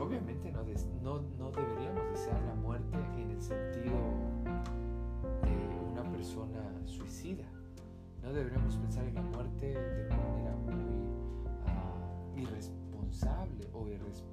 Obviamente 0.00 0.50
no, 0.50 0.62
no, 1.02 1.20
no 1.38 1.50
deberíamos 1.50 2.10
desear 2.12 2.40
la 2.44 2.54
muerte 2.54 2.96
en 3.18 3.30
el 3.30 3.42
sentido 3.42 3.94
de 5.42 5.92
una 5.92 6.10
persona 6.10 6.62
suicida. 6.86 7.44
No 8.22 8.32
deberíamos 8.32 8.74
pensar 8.76 9.04
en 9.04 9.16
la 9.16 9.22
muerte 9.22 9.66
de 9.66 10.06
una 10.06 10.16
manera 10.16 10.56
muy 10.56 10.74
uh, 11.66 12.38
irresponsable 12.38 13.68
o 13.74 13.86
irres 13.86 14.24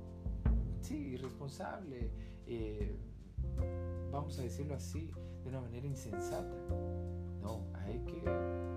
sí, 0.79 0.95
irresponsable, 0.95 2.09
eh, 2.47 2.97
vamos 4.11 4.39
a 4.39 4.43
decirlo 4.43 4.75
así, 4.75 5.11
de 5.43 5.49
una 5.49 5.59
manera 5.59 5.87
insensata. 5.87 6.55
No, 7.41 7.65
hay 7.73 7.99
que 8.05 8.21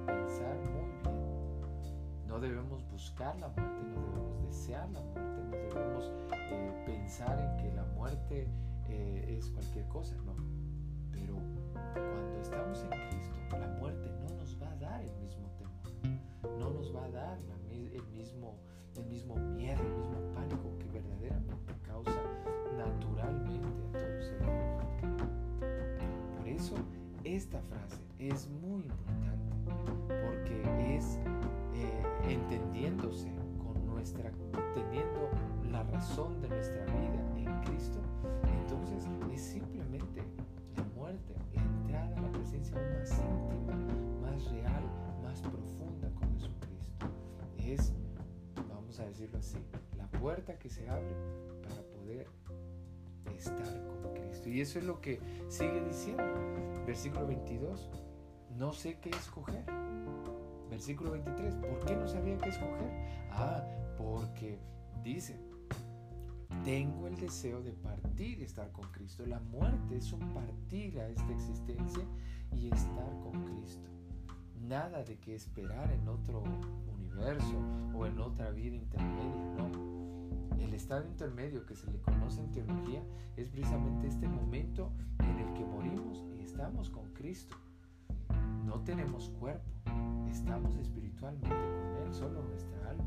pensar 0.04 0.58
muy. 0.72 0.95
No 2.26 2.40
debemos 2.40 2.82
buscar 2.90 3.36
la 3.38 3.48
muerte, 3.48 3.82
no 3.94 4.00
debemos 4.02 4.42
desear 4.42 4.90
la 4.90 5.00
muerte, 5.00 5.42
no 5.44 5.50
debemos 5.50 6.12
eh, 6.32 6.82
pensar 6.84 7.38
en 7.38 7.56
que 7.56 7.74
la 7.74 7.84
muerte 7.94 8.48
eh, 8.88 9.36
es 9.38 9.50
cualquier 9.50 9.86
cosa, 9.88 10.14
no. 10.24 10.34
Pero 11.12 11.36
cuando 11.94 12.40
estamos 12.42 12.82
en 12.82 12.90
Cristo, 12.90 13.58
la 13.58 13.68
muerte 13.78 14.10
no 14.20 14.36
nos 14.36 14.60
va 14.60 14.70
a 14.70 14.76
dar 14.76 15.00
el 15.02 15.16
mismo 15.16 15.48
temor, 15.56 16.58
no 16.58 16.70
nos 16.70 16.94
va 16.94 17.04
a 17.04 17.10
dar 17.10 17.38
el, 17.70 18.02
mismo, 18.08 18.54
el 18.96 19.06
mismo 19.06 19.36
miedo, 19.36 19.80
el 19.82 19.96
mismo 19.96 20.34
pánico 20.34 20.78
que 20.78 20.86
verdaderamente 20.90 21.74
causa 21.86 22.20
naturalmente 22.76 23.66
a 23.66 23.92
todo 23.92 24.22
ser 24.22 24.38
Por 26.36 26.48
eso 26.48 26.74
esta 27.24 27.60
frase 27.62 28.02
es 28.18 28.48
muy 28.48 28.82
importante 28.82 29.55
entendiéndose 32.28 33.32
con 33.58 33.86
nuestra, 33.86 34.30
teniendo 34.74 35.30
la 35.70 35.82
razón 35.84 36.40
de 36.40 36.48
nuestra 36.48 36.84
vida 36.84 37.26
en 37.36 37.60
Cristo, 37.64 37.98
entonces 38.60 39.08
es 39.32 39.40
simplemente 39.40 40.22
la 40.76 40.84
muerte, 40.94 41.34
la 41.54 41.62
entrada 41.62 42.16
a 42.16 42.20
la 42.22 42.32
presencia 42.32 42.76
más 42.76 43.10
íntima, 43.10 43.76
más 44.22 44.50
real, 44.50 44.84
más 45.22 45.40
profunda 45.42 46.10
con 46.14 46.32
Jesucristo. 46.34 47.06
Es, 47.58 47.92
vamos 48.68 48.98
a 49.00 49.06
decirlo 49.06 49.38
así, 49.38 49.58
la 49.96 50.06
puerta 50.18 50.58
que 50.58 50.68
se 50.68 50.88
abre 50.88 51.14
para 51.62 51.82
poder 51.82 52.26
estar 53.36 53.86
con 53.86 54.14
Cristo. 54.14 54.48
Y 54.48 54.60
eso 54.60 54.78
es 54.78 54.84
lo 54.84 55.00
que 55.00 55.20
sigue 55.48 55.80
diciendo. 55.84 56.24
Versículo 56.86 57.26
22, 57.26 57.90
no 58.56 58.72
sé 58.72 58.98
qué 59.00 59.10
escoger. 59.10 59.64
Versículo 60.76 61.12
23, 61.12 61.54
¿por 61.54 61.86
qué 61.86 61.96
no 61.96 62.06
sabía 62.06 62.36
qué 62.36 62.50
escoger? 62.50 62.90
Ah, 63.30 63.64
porque 63.96 64.58
dice, 65.02 65.40
tengo 66.64 67.06
el 67.06 67.16
deseo 67.16 67.62
de 67.62 67.72
partir 67.72 68.40
y 68.40 68.42
estar 68.42 68.70
con 68.72 68.84
Cristo. 68.92 69.24
La 69.24 69.40
muerte 69.40 69.96
es 69.96 70.12
un 70.12 70.34
partir 70.34 71.00
a 71.00 71.08
esta 71.08 71.32
existencia 71.32 72.04
y 72.52 72.66
estar 72.66 73.18
con 73.20 73.42
Cristo. 73.46 73.88
Nada 74.68 75.02
de 75.02 75.18
que 75.18 75.34
esperar 75.34 75.90
en 75.90 76.06
otro 76.08 76.42
universo 76.94 77.58
o 77.94 78.04
en 78.04 78.20
otra 78.20 78.50
vida 78.50 78.76
intermedia, 78.76 79.54
no. 79.56 80.60
El 80.62 80.74
estado 80.74 81.06
intermedio 81.06 81.64
que 81.64 81.74
se 81.74 81.90
le 81.90 82.02
conoce 82.02 82.42
en 82.42 82.52
teología 82.52 83.02
es 83.38 83.48
precisamente 83.48 84.08
este 84.08 84.28
momento 84.28 84.92
en 85.20 85.38
el 85.38 85.54
que 85.54 85.64
morimos 85.64 86.22
y 86.38 86.42
estamos 86.42 86.90
con 86.90 87.14
Cristo. 87.14 87.56
No 88.66 88.80
tenemos 88.80 89.30
cuerpo, 89.38 89.62
estamos 90.28 90.74
espiritualmente 90.74 91.54
con 91.54 92.04
Él, 92.04 92.12
solo 92.12 92.42
nuestra 92.42 92.90
alma. 92.90 93.04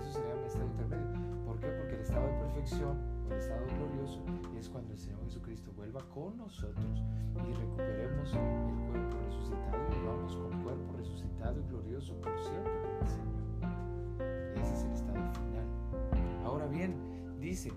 Eso 0.00 0.12
sería 0.12 0.34
un 0.34 0.44
estado 0.44 0.66
intermedio. 0.66 1.44
¿Por 1.46 1.60
qué? 1.60 1.68
Porque 1.68 1.94
el 1.94 2.00
estado 2.00 2.26
de 2.26 2.32
perfección 2.32 2.98
o 3.24 3.32
el 3.32 3.38
estado 3.38 3.64
glorioso 3.64 4.20
es 4.58 4.68
cuando 4.68 4.92
el 4.92 4.98
Señor 4.98 5.22
Jesucristo 5.22 5.72
vuelva 5.76 6.00
con 6.08 6.36
nosotros 6.36 7.00
y 7.48 7.52
recuperemos 7.52 8.34
el 8.34 8.90
cuerpo 8.90 9.16
resucitado 9.28 9.86
y 9.92 10.04
vamos 10.04 10.34
con 10.34 10.62
cuerpo 10.64 10.92
resucitado 10.96 11.60
y 11.60 11.68
glorioso 11.68 12.20
por 12.20 12.36
siempre 12.36 12.72
con 12.82 12.96
el 13.00 13.06
Señor. 13.06 14.62
Ese 14.62 14.74
es 14.74 14.84
el 14.84 14.92
estado 14.92 15.32
final. 15.32 16.44
Ahora 16.44 16.66
bien, 16.66 17.38
dice, 17.38 17.70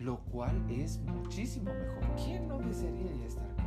lo 0.00 0.18
cual 0.26 0.70
es 0.70 0.98
muchísimo 0.98 1.72
mejor. 1.72 2.04
¿Quién 2.22 2.46
no 2.46 2.58
desearía 2.58 3.24
estar 3.24 3.57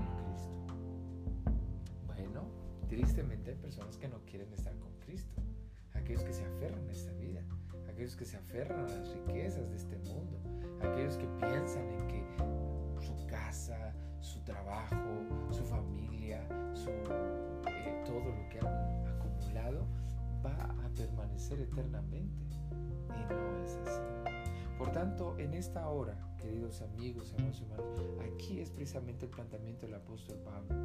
tristemente 2.92 3.52
hay 3.52 3.56
personas 3.56 3.98
que 3.98 4.10
no 4.10 4.20
quieren 4.26 4.52
estar 4.52 4.78
con 4.80 4.92
Cristo, 5.06 5.42
aquellos 5.94 6.24
que 6.24 6.34
se 6.34 6.44
aferran 6.44 6.86
a 6.90 6.92
esta 6.92 7.14
vida 7.14 7.42
aquellos 8.02 8.16
que 8.16 8.26
se 8.26 8.38
aferran 8.38 8.80
a 8.80 8.88
las 8.88 9.14
riquezas 9.14 9.70
de 9.70 9.76
este 9.76 9.96
mundo, 10.00 10.40
aquellos 10.82 11.18
que 11.18 11.28
piensan 11.40 11.88
en 11.88 12.08
que 12.08 12.26
su 13.00 13.28
casa, 13.28 13.94
su 14.22 14.40
trabajo, 14.44 14.96
su 15.52 15.64
familia, 15.66 16.42
eh, 16.50 18.04
todo 18.06 18.26
lo 18.26 18.50
que 18.50 18.60
han 18.60 19.08
acumulado 19.08 19.86
va 20.44 20.56
a 20.84 20.90
permanecer 20.96 21.62
eternamente. 21.62 22.44
Y 23.10 23.34
no 23.34 23.64
es 23.64 23.76
así. 23.86 24.02
Por 24.80 24.92
tanto, 24.92 25.38
en 25.38 25.54
esta 25.54 25.88
hora, 25.88 26.18
queridos 26.42 26.82
amigos, 26.82 27.34
y 27.38 27.42
hermanos, 27.42 27.62
aquí 28.34 28.60
es 28.60 28.70
precisamente 28.72 29.26
el 29.26 29.32
planteamiento 29.32 29.86
del 29.86 29.96
apóstol 29.96 30.38
Pablo. 30.44 30.76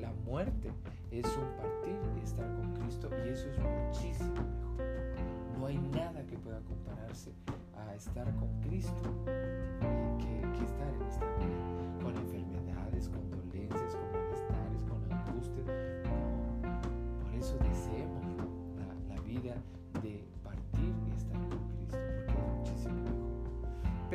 la 0.00 0.12
muerte 0.24 0.70
es 1.10 1.26
un 1.36 1.56
partir 1.56 1.96
y 2.18 2.24
estar 2.24 2.46
con 2.56 2.74
Cristo 2.74 3.10
y 3.24 3.28
eso 3.28 3.48
es 3.48 3.58
muchísimo 3.58 4.32
mejor. 4.32 5.58
No 5.58 5.66
hay 5.66 5.78
nada 5.78 6.24
que 6.26 6.36
pueda 6.38 6.60
compararse 6.60 7.32
a 7.76 7.94
estar 7.94 8.24
con 8.36 8.48
Cristo 8.62 8.94
que, 10.18 10.64
estar 10.64 10.94
en 10.94 11.02
esta 11.02 11.26
vida, 11.36 12.02
con 12.02 12.16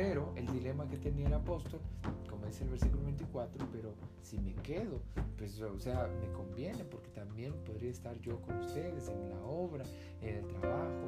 Pero 0.00 0.32
el 0.34 0.46
dilema 0.46 0.88
que 0.88 0.96
tenía 0.96 1.26
el 1.26 1.34
apóstol, 1.34 1.78
como 2.26 2.46
dice 2.46 2.64
el 2.64 2.70
versículo 2.70 3.04
24, 3.04 3.68
pero 3.70 3.92
si 4.22 4.38
me 4.38 4.54
quedo, 4.54 5.02
pues 5.36 5.60
o 5.60 5.78
sea, 5.78 6.08
me 6.22 6.32
conviene 6.32 6.84
porque 6.84 7.10
también 7.10 7.52
podría 7.66 7.90
estar 7.90 8.18
yo 8.20 8.40
con 8.40 8.56
ustedes 8.60 9.08
en 9.08 9.28
la 9.28 9.38
obra, 9.44 9.84
en 10.22 10.36
el 10.36 10.46
trabajo, 10.46 11.04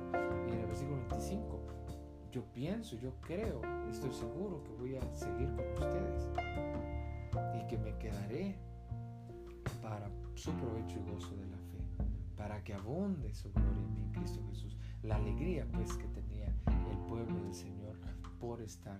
y 0.46 0.52
en 0.52 0.58
el 0.58 0.66
versículo 0.66 0.98
25, 1.08 1.58
yo 2.32 2.44
pienso, 2.52 2.94
yo 2.96 3.14
creo, 3.22 3.62
estoy 3.90 4.12
seguro 4.12 4.62
que 4.62 4.72
voy 4.72 4.96
a 4.96 5.14
seguir 5.14 5.48
con 5.56 5.64
ustedes 5.72 6.28
y 7.58 7.66
que 7.68 7.78
me 7.78 7.96
quedaré 7.96 8.58
para 9.80 10.10
su 10.34 10.52
provecho 10.52 10.98
y 10.98 11.10
gozo 11.10 11.34
de 11.34 11.46
la 11.46 11.56
fe, 11.56 11.78
para 12.36 12.62
que 12.62 12.74
abunde 12.74 13.32
su 13.32 13.50
gloria 13.54 13.72
en 13.72 13.94
mí, 13.94 14.12
Cristo 14.12 14.42
Jesús. 14.50 14.76
La 15.02 15.16
alegría 15.16 15.66
pues 15.72 15.94
que 15.94 16.08
tenía 16.08 16.54
el 16.90 16.98
pueblo 17.08 17.42
del 17.42 17.54
Señor 17.54 17.91
por 18.42 18.60
estar 18.60 18.98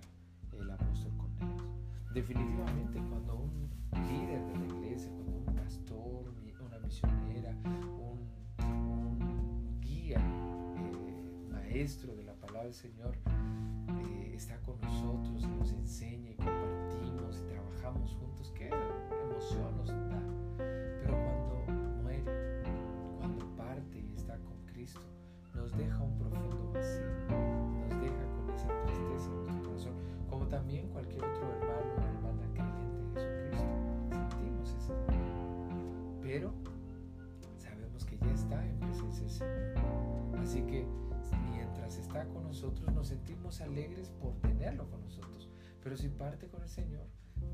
el 0.57 0.71
apóstol 0.71 1.11
con 1.17 1.49
ellos. 1.49 1.67
Definitivamente 2.13 2.97
cuando 3.09 3.35
un 3.35 3.69
líder 4.07 4.41
de 4.47 4.57
la 4.57 4.65
iglesia, 4.65 5.11
cuando 5.11 5.33
un 5.33 5.45
pastor, 5.53 6.33
una 6.65 6.79
misionera, 6.79 7.53
un 7.99 9.81
guía 9.81 10.21
maestro 11.51 12.15
de 12.15 12.23
la 12.23 12.33
palabra 12.35 12.63
del 12.63 12.73
Señor 12.73 13.17
eh, 14.05 14.31
está 14.33 14.57
con 14.61 14.79
nosotros 14.79 15.45
nos 15.59 15.73
enseña 15.73 16.29
y 16.31 16.35
compartimos 16.35 17.41
y 17.41 17.51
trabajamos 17.51 18.15
juntos, 18.15 18.53
qué 18.55 18.69
emoción 18.69 19.75
nos 19.75 19.89
da. 19.89 20.23
Pero 20.57 21.17
cuando 21.17 22.01
muere, 22.01 22.63
cuando 23.17 23.45
parte 23.57 23.99
y 23.99 24.13
está 24.15 24.37
con 24.37 24.55
Cristo, 24.67 25.01
nos 25.53 25.75
deja 25.77 26.01
un 26.01 26.17
profundo 26.17 26.71
vacío, 26.73 27.32
como 30.29 30.47
también 30.47 30.87
cualquier 30.89 31.23
otro 31.23 31.51
hermano 31.53 31.93
o 31.95 32.01
hermana 32.01 32.47
creyente 32.53 33.19
de 33.19 33.51
Jesucristo. 33.51 33.67
Sentimos 34.09 34.73
ese. 34.73 34.93
Pero 36.21 36.53
sabemos 37.57 38.05
que 38.05 38.17
ya 38.17 38.31
está 38.33 38.65
en 38.67 38.79
presencia 38.79 39.29
Señor. 39.29 40.39
Así 40.39 40.61
que 40.63 40.85
mientras 41.51 41.97
está 41.97 42.25
con 42.25 42.43
nosotros 42.43 42.91
nos 42.93 43.07
sentimos 43.07 43.61
alegres 43.61 44.09
por 44.09 44.33
tenerlo 44.41 44.89
con 44.89 45.01
nosotros. 45.01 45.49
Pero 45.83 45.97
si 45.97 46.09
parte 46.09 46.47
con 46.47 46.61
el 46.63 46.69
Señor, 46.69 47.05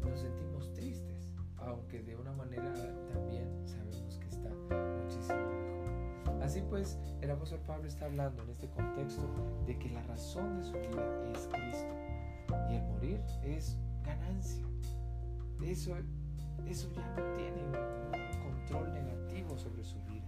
nos 0.02 0.20
sentimos 0.20 0.72
tristes, 0.74 1.34
aunque 1.58 2.02
de 2.02 2.16
una 2.16 2.32
manera 2.32 2.74
también 3.12 3.68
sabemos 3.68 4.18
que 4.20 4.28
está 4.28 4.50
muchísimo 5.04 5.40
mejor. 5.40 6.44
Así 6.44 6.62
pues, 6.62 6.98
el 7.22 7.32
apóstol 7.32 7.60
Pablo 7.68 7.88
está 7.88 8.06
hablando 8.06 8.44
en 8.44 8.50
este 8.50 8.70
contexto 8.70 9.28
de 9.66 9.78
que 9.78 9.90
la 9.90 10.02
razón 10.04 10.58
de 10.58 10.64
su 10.64 10.74
vida 10.74 11.32
es 11.34 11.48
Cristo 11.48 12.09
es 13.50 13.78
ganancia. 14.04 14.66
Eso, 15.62 15.96
eso 16.66 16.90
ya 16.94 17.16
no 17.16 17.36
tiene 17.36 17.64
un 17.64 18.52
control 18.52 18.94
negativo 18.94 19.58
sobre 19.58 19.84
su 19.84 20.02
vida. 20.04 20.28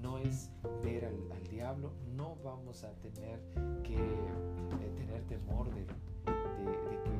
No 0.00 0.18
es 0.18 0.50
ver 0.82 1.04
al, 1.06 1.48
diablo, 1.48 1.92
no 2.14 2.36
vamos 2.44 2.84
a 2.84 2.92
tener 3.00 3.40
que 3.82 3.96
eh, 3.96 4.92
tener 4.96 5.24
temor 5.24 5.68
de, 5.74 5.80
de, 5.80 7.02
que 7.02 7.17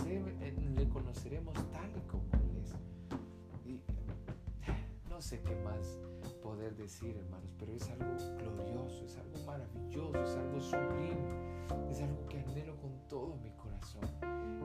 eh, 0.00 0.54
le 0.74 0.88
conoceremos 0.88 1.54
tal 1.70 1.90
y 1.96 2.00
como 2.08 2.24
Él 2.32 2.56
es. 2.62 2.74
Y 3.66 3.80
no 5.10 5.20
sé 5.20 5.40
qué 5.42 5.54
más 5.56 5.98
poder 6.42 6.74
decir, 6.76 7.14
hermanos, 7.16 7.54
pero 7.58 7.72
es 7.72 7.88
algo 7.90 8.16
glorioso, 8.38 9.04
es 9.04 9.18
algo 9.18 9.46
maravilloso, 9.46 10.24
es 10.24 10.36
algo 10.36 10.60
sublime, 10.60 11.90
es 11.90 12.00
algo 12.00 12.26
que 12.26 12.40
anhelo 12.40 12.74
con 12.80 12.92
todo 13.08 13.36
mi 13.36 13.50
corazón. 13.50 14.08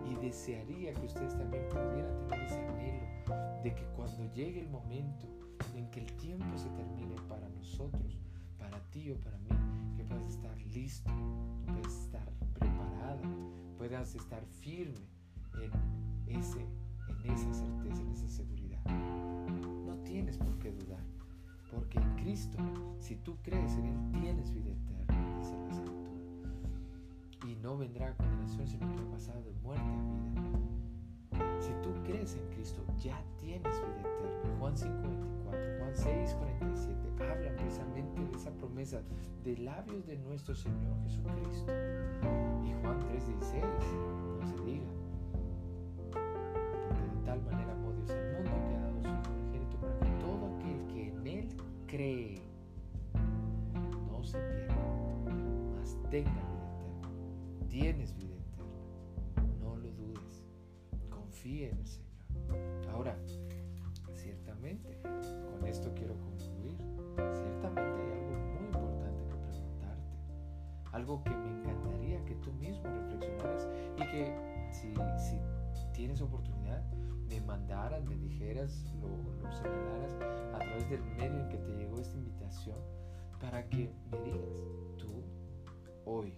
Y 0.10 0.16
desearía 0.16 0.94
que 0.94 1.06
ustedes 1.06 1.38
también 1.38 1.68
pudieran 1.70 2.28
tener 2.30 2.46
ese 2.46 2.66
anhelo 2.66 3.64
de 3.64 3.76
que 3.76 3.84
cuando 3.98 4.34
llegue 4.34 4.62
el 4.62 4.70
momento 4.70 5.28
en 5.76 5.90
que 5.92 6.00
el 6.00 6.14
tiempo 6.14 6.58
se 6.58 6.70
termine 6.70 7.16
para 7.28 7.50
nosotros, 7.50 8.18
para 8.58 8.80
ti 8.92 9.12
o 9.12 9.18
para 9.18 9.38
mí, 9.40 9.50
que 9.98 10.06
puedas 10.06 10.30
estar 10.30 10.58
listo, 10.68 11.12
puedas 11.66 11.94
estar 11.94 12.32
preparada, 12.54 13.22
puedas 13.78 14.16
estar 14.16 14.46
firme 14.46 15.17
en, 15.64 15.72
ese, 16.28 16.66
en 17.08 17.32
esa 17.32 17.54
certeza, 17.54 18.02
en 18.02 18.12
esa 18.12 18.28
seguridad. 18.28 18.84
No 19.86 19.96
tienes 20.04 20.38
por 20.38 20.58
qué 20.60 20.72
dudar. 20.72 21.04
Porque 21.72 22.00
en 22.00 22.16
Cristo, 22.16 22.58
si 23.00 23.16
tú 23.18 23.36
crees 23.44 23.74
en 23.76 23.86
Él, 23.86 24.22
tienes 24.22 24.54
vida 24.54 24.72
eterna, 24.72 25.38
dice 25.38 25.58
la 25.58 25.70
Escritura. 25.70 26.08
Y 27.48 27.56
no 27.56 27.78
vendrá 27.78 28.16
condenación, 28.16 28.68
sino 28.68 28.90
que 28.96 29.02
ha 29.02 29.12
pasado 29.12 29.44
de 29.44 29.54
muerte 29.62 29.84
a 29.84 30.02
vida. 30.02 30.78
Si 31.60 31.72
tú 31.84 31.90
crees 32.06 32.36
en 32.36 32.56
Cristo, 32.56 32.84
ya 33.00 33.22
tienes 33.40 33.82
vida 33.82 34.00
eterna. 34.00 34.58
Juan 34.60 34.76
5:24, 34.76 35.78
Juan 35.80 35.96
6:47 35.96 37.08
hablan 37.32 37.56
precisamente 37.56 38.24
de 38.24 38.36
esa 38.36 38.52
promesa 38.52 39.02
de 39.44 39.58
labios 39.58 40.06
de 40.06 40.18
nuestro 40.18 40.56
Señor 40.56 40.98
Jesucristo. 41.04 41.72
Y 42.66 42.74
Juan 42.82 43.00
3:16, 43.00 43.64
no 44.40 44.48
se 44.48 44.64
diga. 44.64 44.97
Tal 47.28 47.42
manera 47.42 47.74
amó 47.74 47.92
Dios 47.92 48.10
al 48.12 48.36
mundo 48.36 48.52
que 48.70 48.76
ha 48.78 48.80
dado 48.80 49.02
su 49.02 49.10
Hijo 49.10 49.34
unigénito 49.34 49.78
para 49.82 50.00
que 50.00 50.12
todo 50.22 50.56
aquel 50.56 50.88
que 50.88 51.10
en 51.10 51.28
Él 51.28 51.48
cree, 51.86 52.42
no 54.10 54.24
se 54.24 54.40
pierda, 54.40 54.76
mas 55.76 55.98
tenga 56.10 56.32
vida 56.32 56.88
eterna. 56.88 57.68
Tienes 57.68 58.16
vida 58.16 58.34
eterna. 58.34 59.44
No 59.60 59.76
lo 59.76 59.92
dudes. 59.92 60.46
Confía 61.10 61.68
en 61.68 61.78
el 61.80 61.86
Señor. 61.86 62.08
Ahora, 62.94 63.18
ciertamente, 64.14 64.98
con 65.02 65.68
esto 65.68 65.94
quiero 65.96 66.16
concluir. 66.20 66.78
Ciertamente 67.34 68.04
hay 68.04 68.22
algo 68.22 68.38
muy 68.56 68.66
importante 68.68 69.26
que 69.28 69.36
preguntarte. 69.36 70.16
Algo 70.94 71.22
que 71.26 71.32
me 71.32 71.60
encantaría 71.60 72.24
que 72.24 72.36
tú 72.36 72.54
mismo 72.54 72.86
reflexionaras 72.86 73.68
y 73.98 74.02
que 74.12 74.34
si, 74.72 74.94
si 75.18 75.92
tienes 75.92 76.22
oportunidad, 76.22 76.57
mandaras, 77.48 78.04
me 78.06 78.16
dijeras, 78.18 78.94
lo, 79.02 79.08
lo 79.42 79.52
señalaras 79.52 80.14
a 80.54 80.60
través 80.60 80.90
del 80.90 81.02
medio 81.18 81.40
en 81.40 81.50
que 81.50 81.58
te 81.58 81.72
llegó 81.76 82.00
esta 82.00 82.18
invitación 82.18 82.78
para 83.40 83.68
que 83.70 83.90
me 84.12 84.20
digas, 84.22 84.50
tú, 84.98 85.24
hoy, 86.06 86.36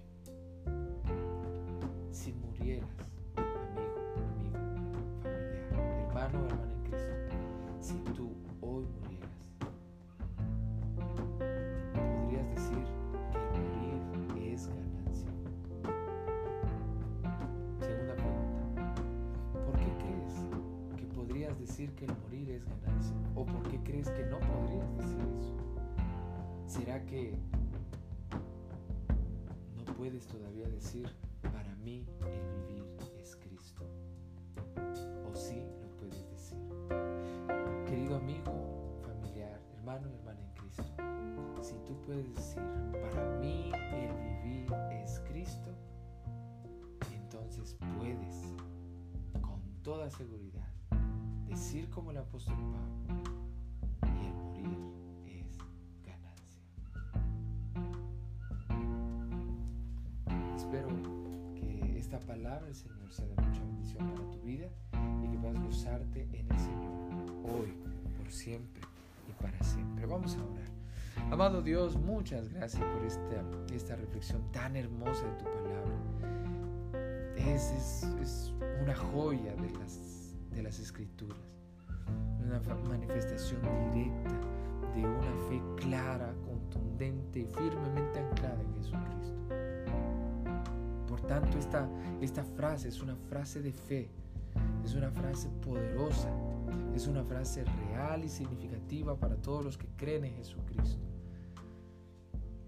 decir 21.70 21.94
que 21.94 22.06
el 22.06 22.18
morir 22.24 22.50
es 22.50 22.66
ganancia? 22.66 23.16
¿O 23.36 23.46
por 23.46 23.62
qué 23.70 23.80
crees 23.84 24.10
que 24.10 24.26
no 24.26 24.40
podrías 24.40 24.98
decir 24.98 25.20
eso? 25.40 25.56
¿Será 26.66 27.06
que 27.06 27.38
no 29.76 29.94
puedes 29.94 30.26
todavía 30.28 30.68
decir, 30.68 31.08
para 31.44 31.76
mí 31.76 32.08
el 32.22 32.68
vivir 32.68 32.86
es 33.20 33.36
Cristo? 33.36 33.86
¿O 35.32 35.36
sí 35.36 35.62
lo 35.82 35.90
puedes 35.98 36.30
decir? 36.32 36.58
Querido 37.86 38.16
amigo, 38.16 39.00
familiar, 39.04 39.62
hermano 39.78 40.10
y 40.10 40.16
hermana 40.16 40.40
en 40.42 40.54
Cristo, 40.56 40.84
si 41.62 41.76
tú 41.86 41.96
puedes 42.06 42.34
decir, 42.34 42.64
para 43.00 43.38
mí 43.38 43.72
el 43.94 44.12
vivir 44.44 44.74
es 45.04 45.20
Cristo, 45.20 45.70
entonces 47.14 47.78
puedes 47.98 48.56
con 49.42 49.62
toda 49.84 50.10
seguridad 50.10 50.49
decir 51.72 51.88
como 51.92 52.10
el 52.10 52.18
apóstol 52.18 52.56
Pablo, 52.56 53.32
y 54.02 54.26
el 54.26 54.34
morir 54.34 54.80
es 55.28 55.56
ganancia. 56.04 56.58
Espero 60.56 60.88
que 61.54 62.00
esta 62.00 62.20
palabra 62.22 62.66
del 62.66 62.74
Señor 62.74 63.12
sea 63.12 63.28
de 63.28 63.36
mucha 63.36 63.62
bendición 63.62 64.10
para 64.10 64.32
tu 64.32 64.42
vida 64.42 64.68
y 65.24 65.28
que 65.30 65.38
puedas 65.38 65.62
gozarte 65.62 66.24
en 66.34 66.52
el 66.52 66.58
Señor 66.58 66.92
hoy, 67.44 67.76
por 68.18 68.32
siempre 68.32 68.82
y 69.30 69.34
para 69.40 69.62
siempre. 69.62 70.08
Vamos 70.08 70.38
a 70.38 70.44
orar. 70.44 70.72
Amado 71.32 71.62
Dios, 71.62 71.98
muchas 71.98 72.50
gracias 72.50 72.84
por 72.84 73.06
esta, 73.06 73.46
esta 73.76 73.96
reflexión 73.96 74.42
tan 74.52 74.76
hermosa 74.76 75.24
de 75.24 75.38
tu 75.38 75.46
palabra. 75.46 75.94
Es, 77.38 77.70
es, 77.74 78.04
es 78.20 78.54
una 78.82 78.96
joya 78.96 79.54
de 79.54 79.70
las, 79.78 80.34
de 80.50 80.64
las 80.64 80.80
escrituras, 80.80 81.59
una 82.50 82.76
manifestación 82.88 83.62
directa 83.94 84.40
de 84.96 85.06
una 85.06 85.36
fe 85.48 85.62
clara, 85.78 86.34
contundente 86.46 87.40
y 87.40 87.46
firmemente 87.46 88.20
anclada 88.20 88.62
en 88.62 88.74
Jesucristo. 88.76 89.36
Por 91.08 91.22
tanto, 91.22 91.58
esta, 91.58 91.88
esta 92.22 92.44
frase 92.44 92.88
es 92.88 93.02
una 93.02 93.16
frase 93.16 93.62
de 93.62 93.72
fe, 93.72 94.10
es 94.84 94.96
una 94.96 95.12
frase 95.12 95.50
poderosa, 95.62 96.30
es 96.96 97.08
una 97.08 97.24
frase 97.24 97.64
real 97.64 98.24
y 98.24 98.30
significativa 98.30 99.16
para 99.16 99.36
todos 99.36 99.64
los 99.64 99.78
que 99.78 99.88
creen 99.96 100.26
en 100.26 100.36
Jesucristo. 100.36 101.04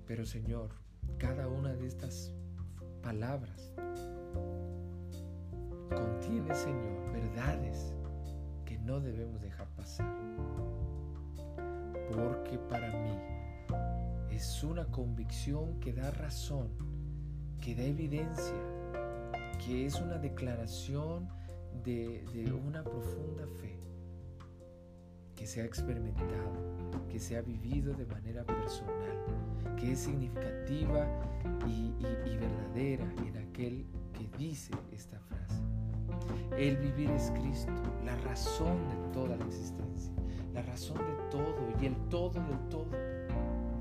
Pero 0.06 0.26
Señor, 0.26 0.70
cada 1.18 1.48
una 1.48 1.74
de 1.74 1.88
estas 1.88 2.32
palabras 3.02 3.74
contiene, 5.90 6.54
Señor, 6.54 7.12
verdades 7.12 7.94
que 8.66 8.78
no 8.80 9.00
debemos 9.00 9.42
dejar 9.42 9.68
pasar. 9.82 10.06
Porque 12.14 12.58
para 12.70 12.92
mí 13.02 13.18
es 14.32 14.64
una 14.64 14.86
convicción 14.86 15.80
que 15.80 15.94
da 15.94 16.12
razón, 16.12 16.70
que 17.60 17.76
da 17.76 17.84
evidencia, 17.84 18.62
que 19.64 19.86
es 19.86 19.96
una 19.96 20.18
declaración 20.18 21.30
de, 21.84 22.24
una 22.66 22.84
profunda 22.84 23.48
fe 23.60 23.80
que 25.36 25.48
se 25.48 25.62
ha 25.62 25.66
experimentado, 25.66 26.54
que 27.10 27.20
se 27.20 27.38
ha 27.38 27.42
vivido 27.42 27.94
de 27.94 28.06
manera 28.06 28.44
personal, 28.44 29.26
que 29.80 29.94
es 29.94 30.00
significativa 30.00 31.08
y 31.66 32.38
verdadera 32.38 33.12
en 33.26 33.38
aquel 33.38 33.86
que 34.14 34.30
dice 34.38 34.74
esta 34.92 35.20
frase. 35.20 35.81
El 36.58 36.78
vivir 36.78 37.10
es 37.12 37.32
Cristo, 37.32 37.72
la 38.06 38.16
razón 38.18 38.78
de 38.90 39.14
toda 39.14 39.36
la 39.38 39.46
existencia, 39.46 40.14
la 40.54 40.62
razón 40.64 40.98
de 40.98 41.30
todo 41.30 41.56
y 41.82 41.86
el 41.86 41.96
todo 42.10 42.32
del 42.32 42.70
todo 42.70 42.90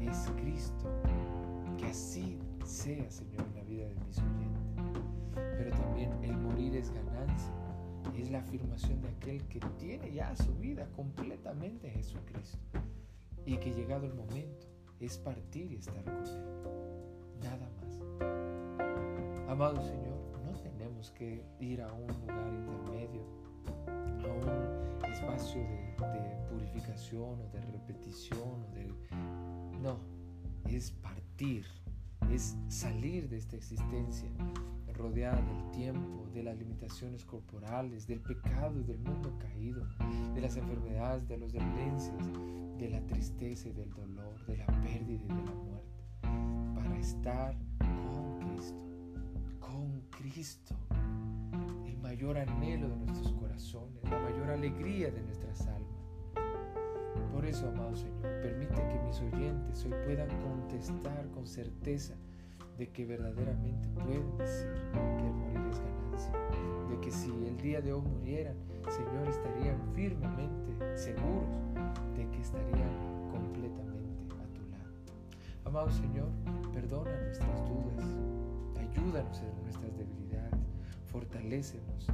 es 0.00 0.30
Cristo. 0.40 0.88
Que 1.76 1.86
así 1.86 2.38
sea, 2.64 3.10
Señor, 3.10 3.44
en 3.48 3.54
la 3.54 3.62
vida 3.64 3.86
de 3.86 3.94
mis 4.06 4.18
oyentes. 4.18 4.60
Pero 5.34 5.70
también 5.70 6.12
el 6.22 6.36
morir 6.36 6.76
es 6.76 6.90
ganancia, 6.90 7.52
es 8.16 8.30
la 8.30 8.38
afirmación 8.38 9.00
de 9.02 9.08
aquel 9.08 9.42
que 9.48 9.60
tiene 9.78 10.12
ya 10.12 10.34
su 10.36 10.54
vida 10.54 10.86
completamente 10.96 11.88
en 11.88 11.94
Jesucristo 11.94 12.58
y 13.46 13.56
que 13.56 13.72
llegado 13.72 14.06
el 14.06 14.14
momento 14.14 14.66
es 15.00 15.18
partir 15.18 15.72
y 15.72 15.76
estar 15.76 16.04
con 16.04 16.14
Él. 16.14 16.60
Nada 17.42 17.70
más. 17.76 18.00
Amado 19.48 19.82
Señor, 19.82 20.09
tenemos 21.00 21.10
que 21.12 21.42
ir 21.60 21.80
a 21.80 21.92
un 21.92 22.06
lugar 22.06 22.52
intermedio, 22.52 23.22
a 23.86 24.32
un 24.32 25.10
espacio 25.10 25.62
de, 25.62 25.90
purificación 26.50 27.40
o 27.40 27.48
de 27.52 27.60
repetición 27.60 28.64
o 28.64 28.74
de... 28.74 28.92
No, 29.80 29.98
es 30.68 30.90
partir, 30.90 31.64
es 32.30 32.56
salir 32.68 33.28
de 33.28 33.38
esta 33.38 33.56
existencia 33.56 34.28
rodeada 34.92 35.40
del 35.40 35.70
tiempo, 35.70 36.26
de 36.34 36.42
las 36.42 36.58
limitaciones 36.58 37.24
corporales, 37.24 38.06
del 38.06 38.20
pecado 38.20 38.82
del 38.82 38.98
mundo 38.98 39.32
caído, 39.38 39.86
de 40.34 40.40
las 40.40 40.56
enfermedades, 40.56 41.26
de 41.28 41.38
las 41.38 41.52
dolencias, 41.52 42.28
de 42.78 42.90
la 42.90 43.00
tristeza 43.06 43.68
y 43.68 43.72
del 43.72 43.90
dolor, 43.90 44.44
de 44.46 44.58
la 44.58 44.66
pérdida 44.66 45.22
y 45.24 45.28
de 45.28 45.44
la 45.44 45.54
muerte, 45.54 46.74
para 46.74 46.98
estar 46.98 47.56
Cristo, 50.20 50.74
el 51.86 51.96
mayor 51.96 52.36
anhelo 52.36 52.90
de 52.90 52.96
nuestros 52.96 53.32
corazones, 53.32 54.04
la 54.04 54.18
mayor 54.18 54.50
alegría 54.50 55.10
de 55.10 55.22
nuestras 55.22 55.66
almas. 55.66 56.04
Por 57.32 57.46
eso, 57.46 57.66
amado 57.68 57.96
Señor, 57.96 58.20
permite 58.42 58.74
que 58.74 59.00
mis 59.06 59.18
oyentes 59.20 59.82
hoy 59.84 59.94
puedan 60.04 60.28
contestar 60.42 61.26
con 61.30 61.46
certeza 61.46 62.14
de 62.76 62.90
que 62.90 63.06
verdaderamente 63.06 63.88
pueden 63.88 64.36
decir 64.36 64.74
que 64.92 65.26
el 65.26 65.32
morir 65.32 65.70
es 65.70 65.80
ganancia, 65.80 66.32
de 66.90 67.00
que 67.00 67.10
si 67.10 67.30
el 67.30 67.56
día 67.56 67.80
de 67.80 67.94
hoy 67.94 68.02
murieran, 68.02 68.56
Señor, 68.90 69.26
estarían 69.26 69.80
firmemente 69.94 70.98
seguros 70.98 71.56
de 72.14 72.28
que 72.30 72.40
estarían 72.40 73.30
completamente 73.30 74.34
a 74.34 74.46
tu 74.52 74.68
lado. 74.68 74.92
Amado 75.64 75.90
Señor, 75.90 76.28
perdona 76.74 77.10
nuestras 77.22 77.64
dudas, 77.68 78.19
ayúdanos 78.90 79.40
en 79.40 79.62
nuestras 79.62 79.96
debilidades, 79.96 80.60
fortalécenos 81.06 82.06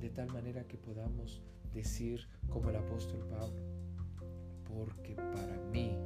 de 0.00 0.10
tal 0.10 0.28
manera 0.32 0.64
que 0.64 0.76
podamos 0.76 1.42
decir 1.72 2.28
como 2.48 2.70
el 2.70 2.76
apóstol 2.76 3.26
Pablo, 3.28 3.62
porque 4.64 5.14
para 5.14 5.56
mí 5.70 5.96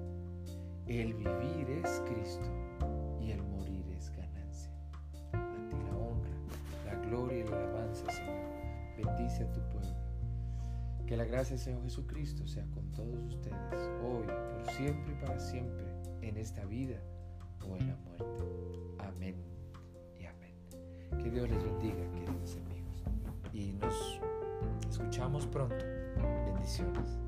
el 0.87 1.15
vivir 1.15 1.71
es 1.85 2.03
Cristo 2.07 2.49
y 3.21 3.31
el 3.31 3.43
morir 3.43 3.85
es 3.97 4.11
ganancia. 4.11 4.71
A 5.33 5.69
ti 5.69 5.77
la 5.77 5.97
honra, 5.97 6.31
la 6.85 6.95
gloria 7.07 7.39
y 7.39 7.49
la 7.49 7.57
alabanza, 7.57 8.11
Señor. 8.11 8.37
Bendice 8.97 9.45
a 9.45 9.53
tu 9.53 9.61
pueblo. 9.71 9.97
Que 11.07 11.17
la 11.17 11.25
gracia 11.25 11.57
del 11.57 11.65
Señor 11.65 11.83
Jesucristo 11.83 12.47
sea 12.47 12.67
con 12.67 12.91
todos 12.93 13.23
ustedes, 13.27 13.91
hoy, 14.03 14.27
por 14.27 14.75
siempre 14.75 15.13
y 15.13 15.25
para 15.25 15.39
siempre, 15.39 15.87
en 16.23 16.37
esta 16.37 16.65
vida 16.65 17.01
o 17.69 17.77
en 17.77 17.89
la 17.89 17.97
muerte. 17.97 18.45
Amén. 18.99 19.56
Que 21.27 21.33
Dios 21.33 21.51
les 21.51 21.61
bendiga, 21.61 22.09
queridos 22.13 22.57
amigos. 22.65 23.03
Y 23.53 23.73
nos 23.81 24.21
escuchamos 24.89 25.45
pronto. 25.47 25.75
Bendiciones. 26.55 27.19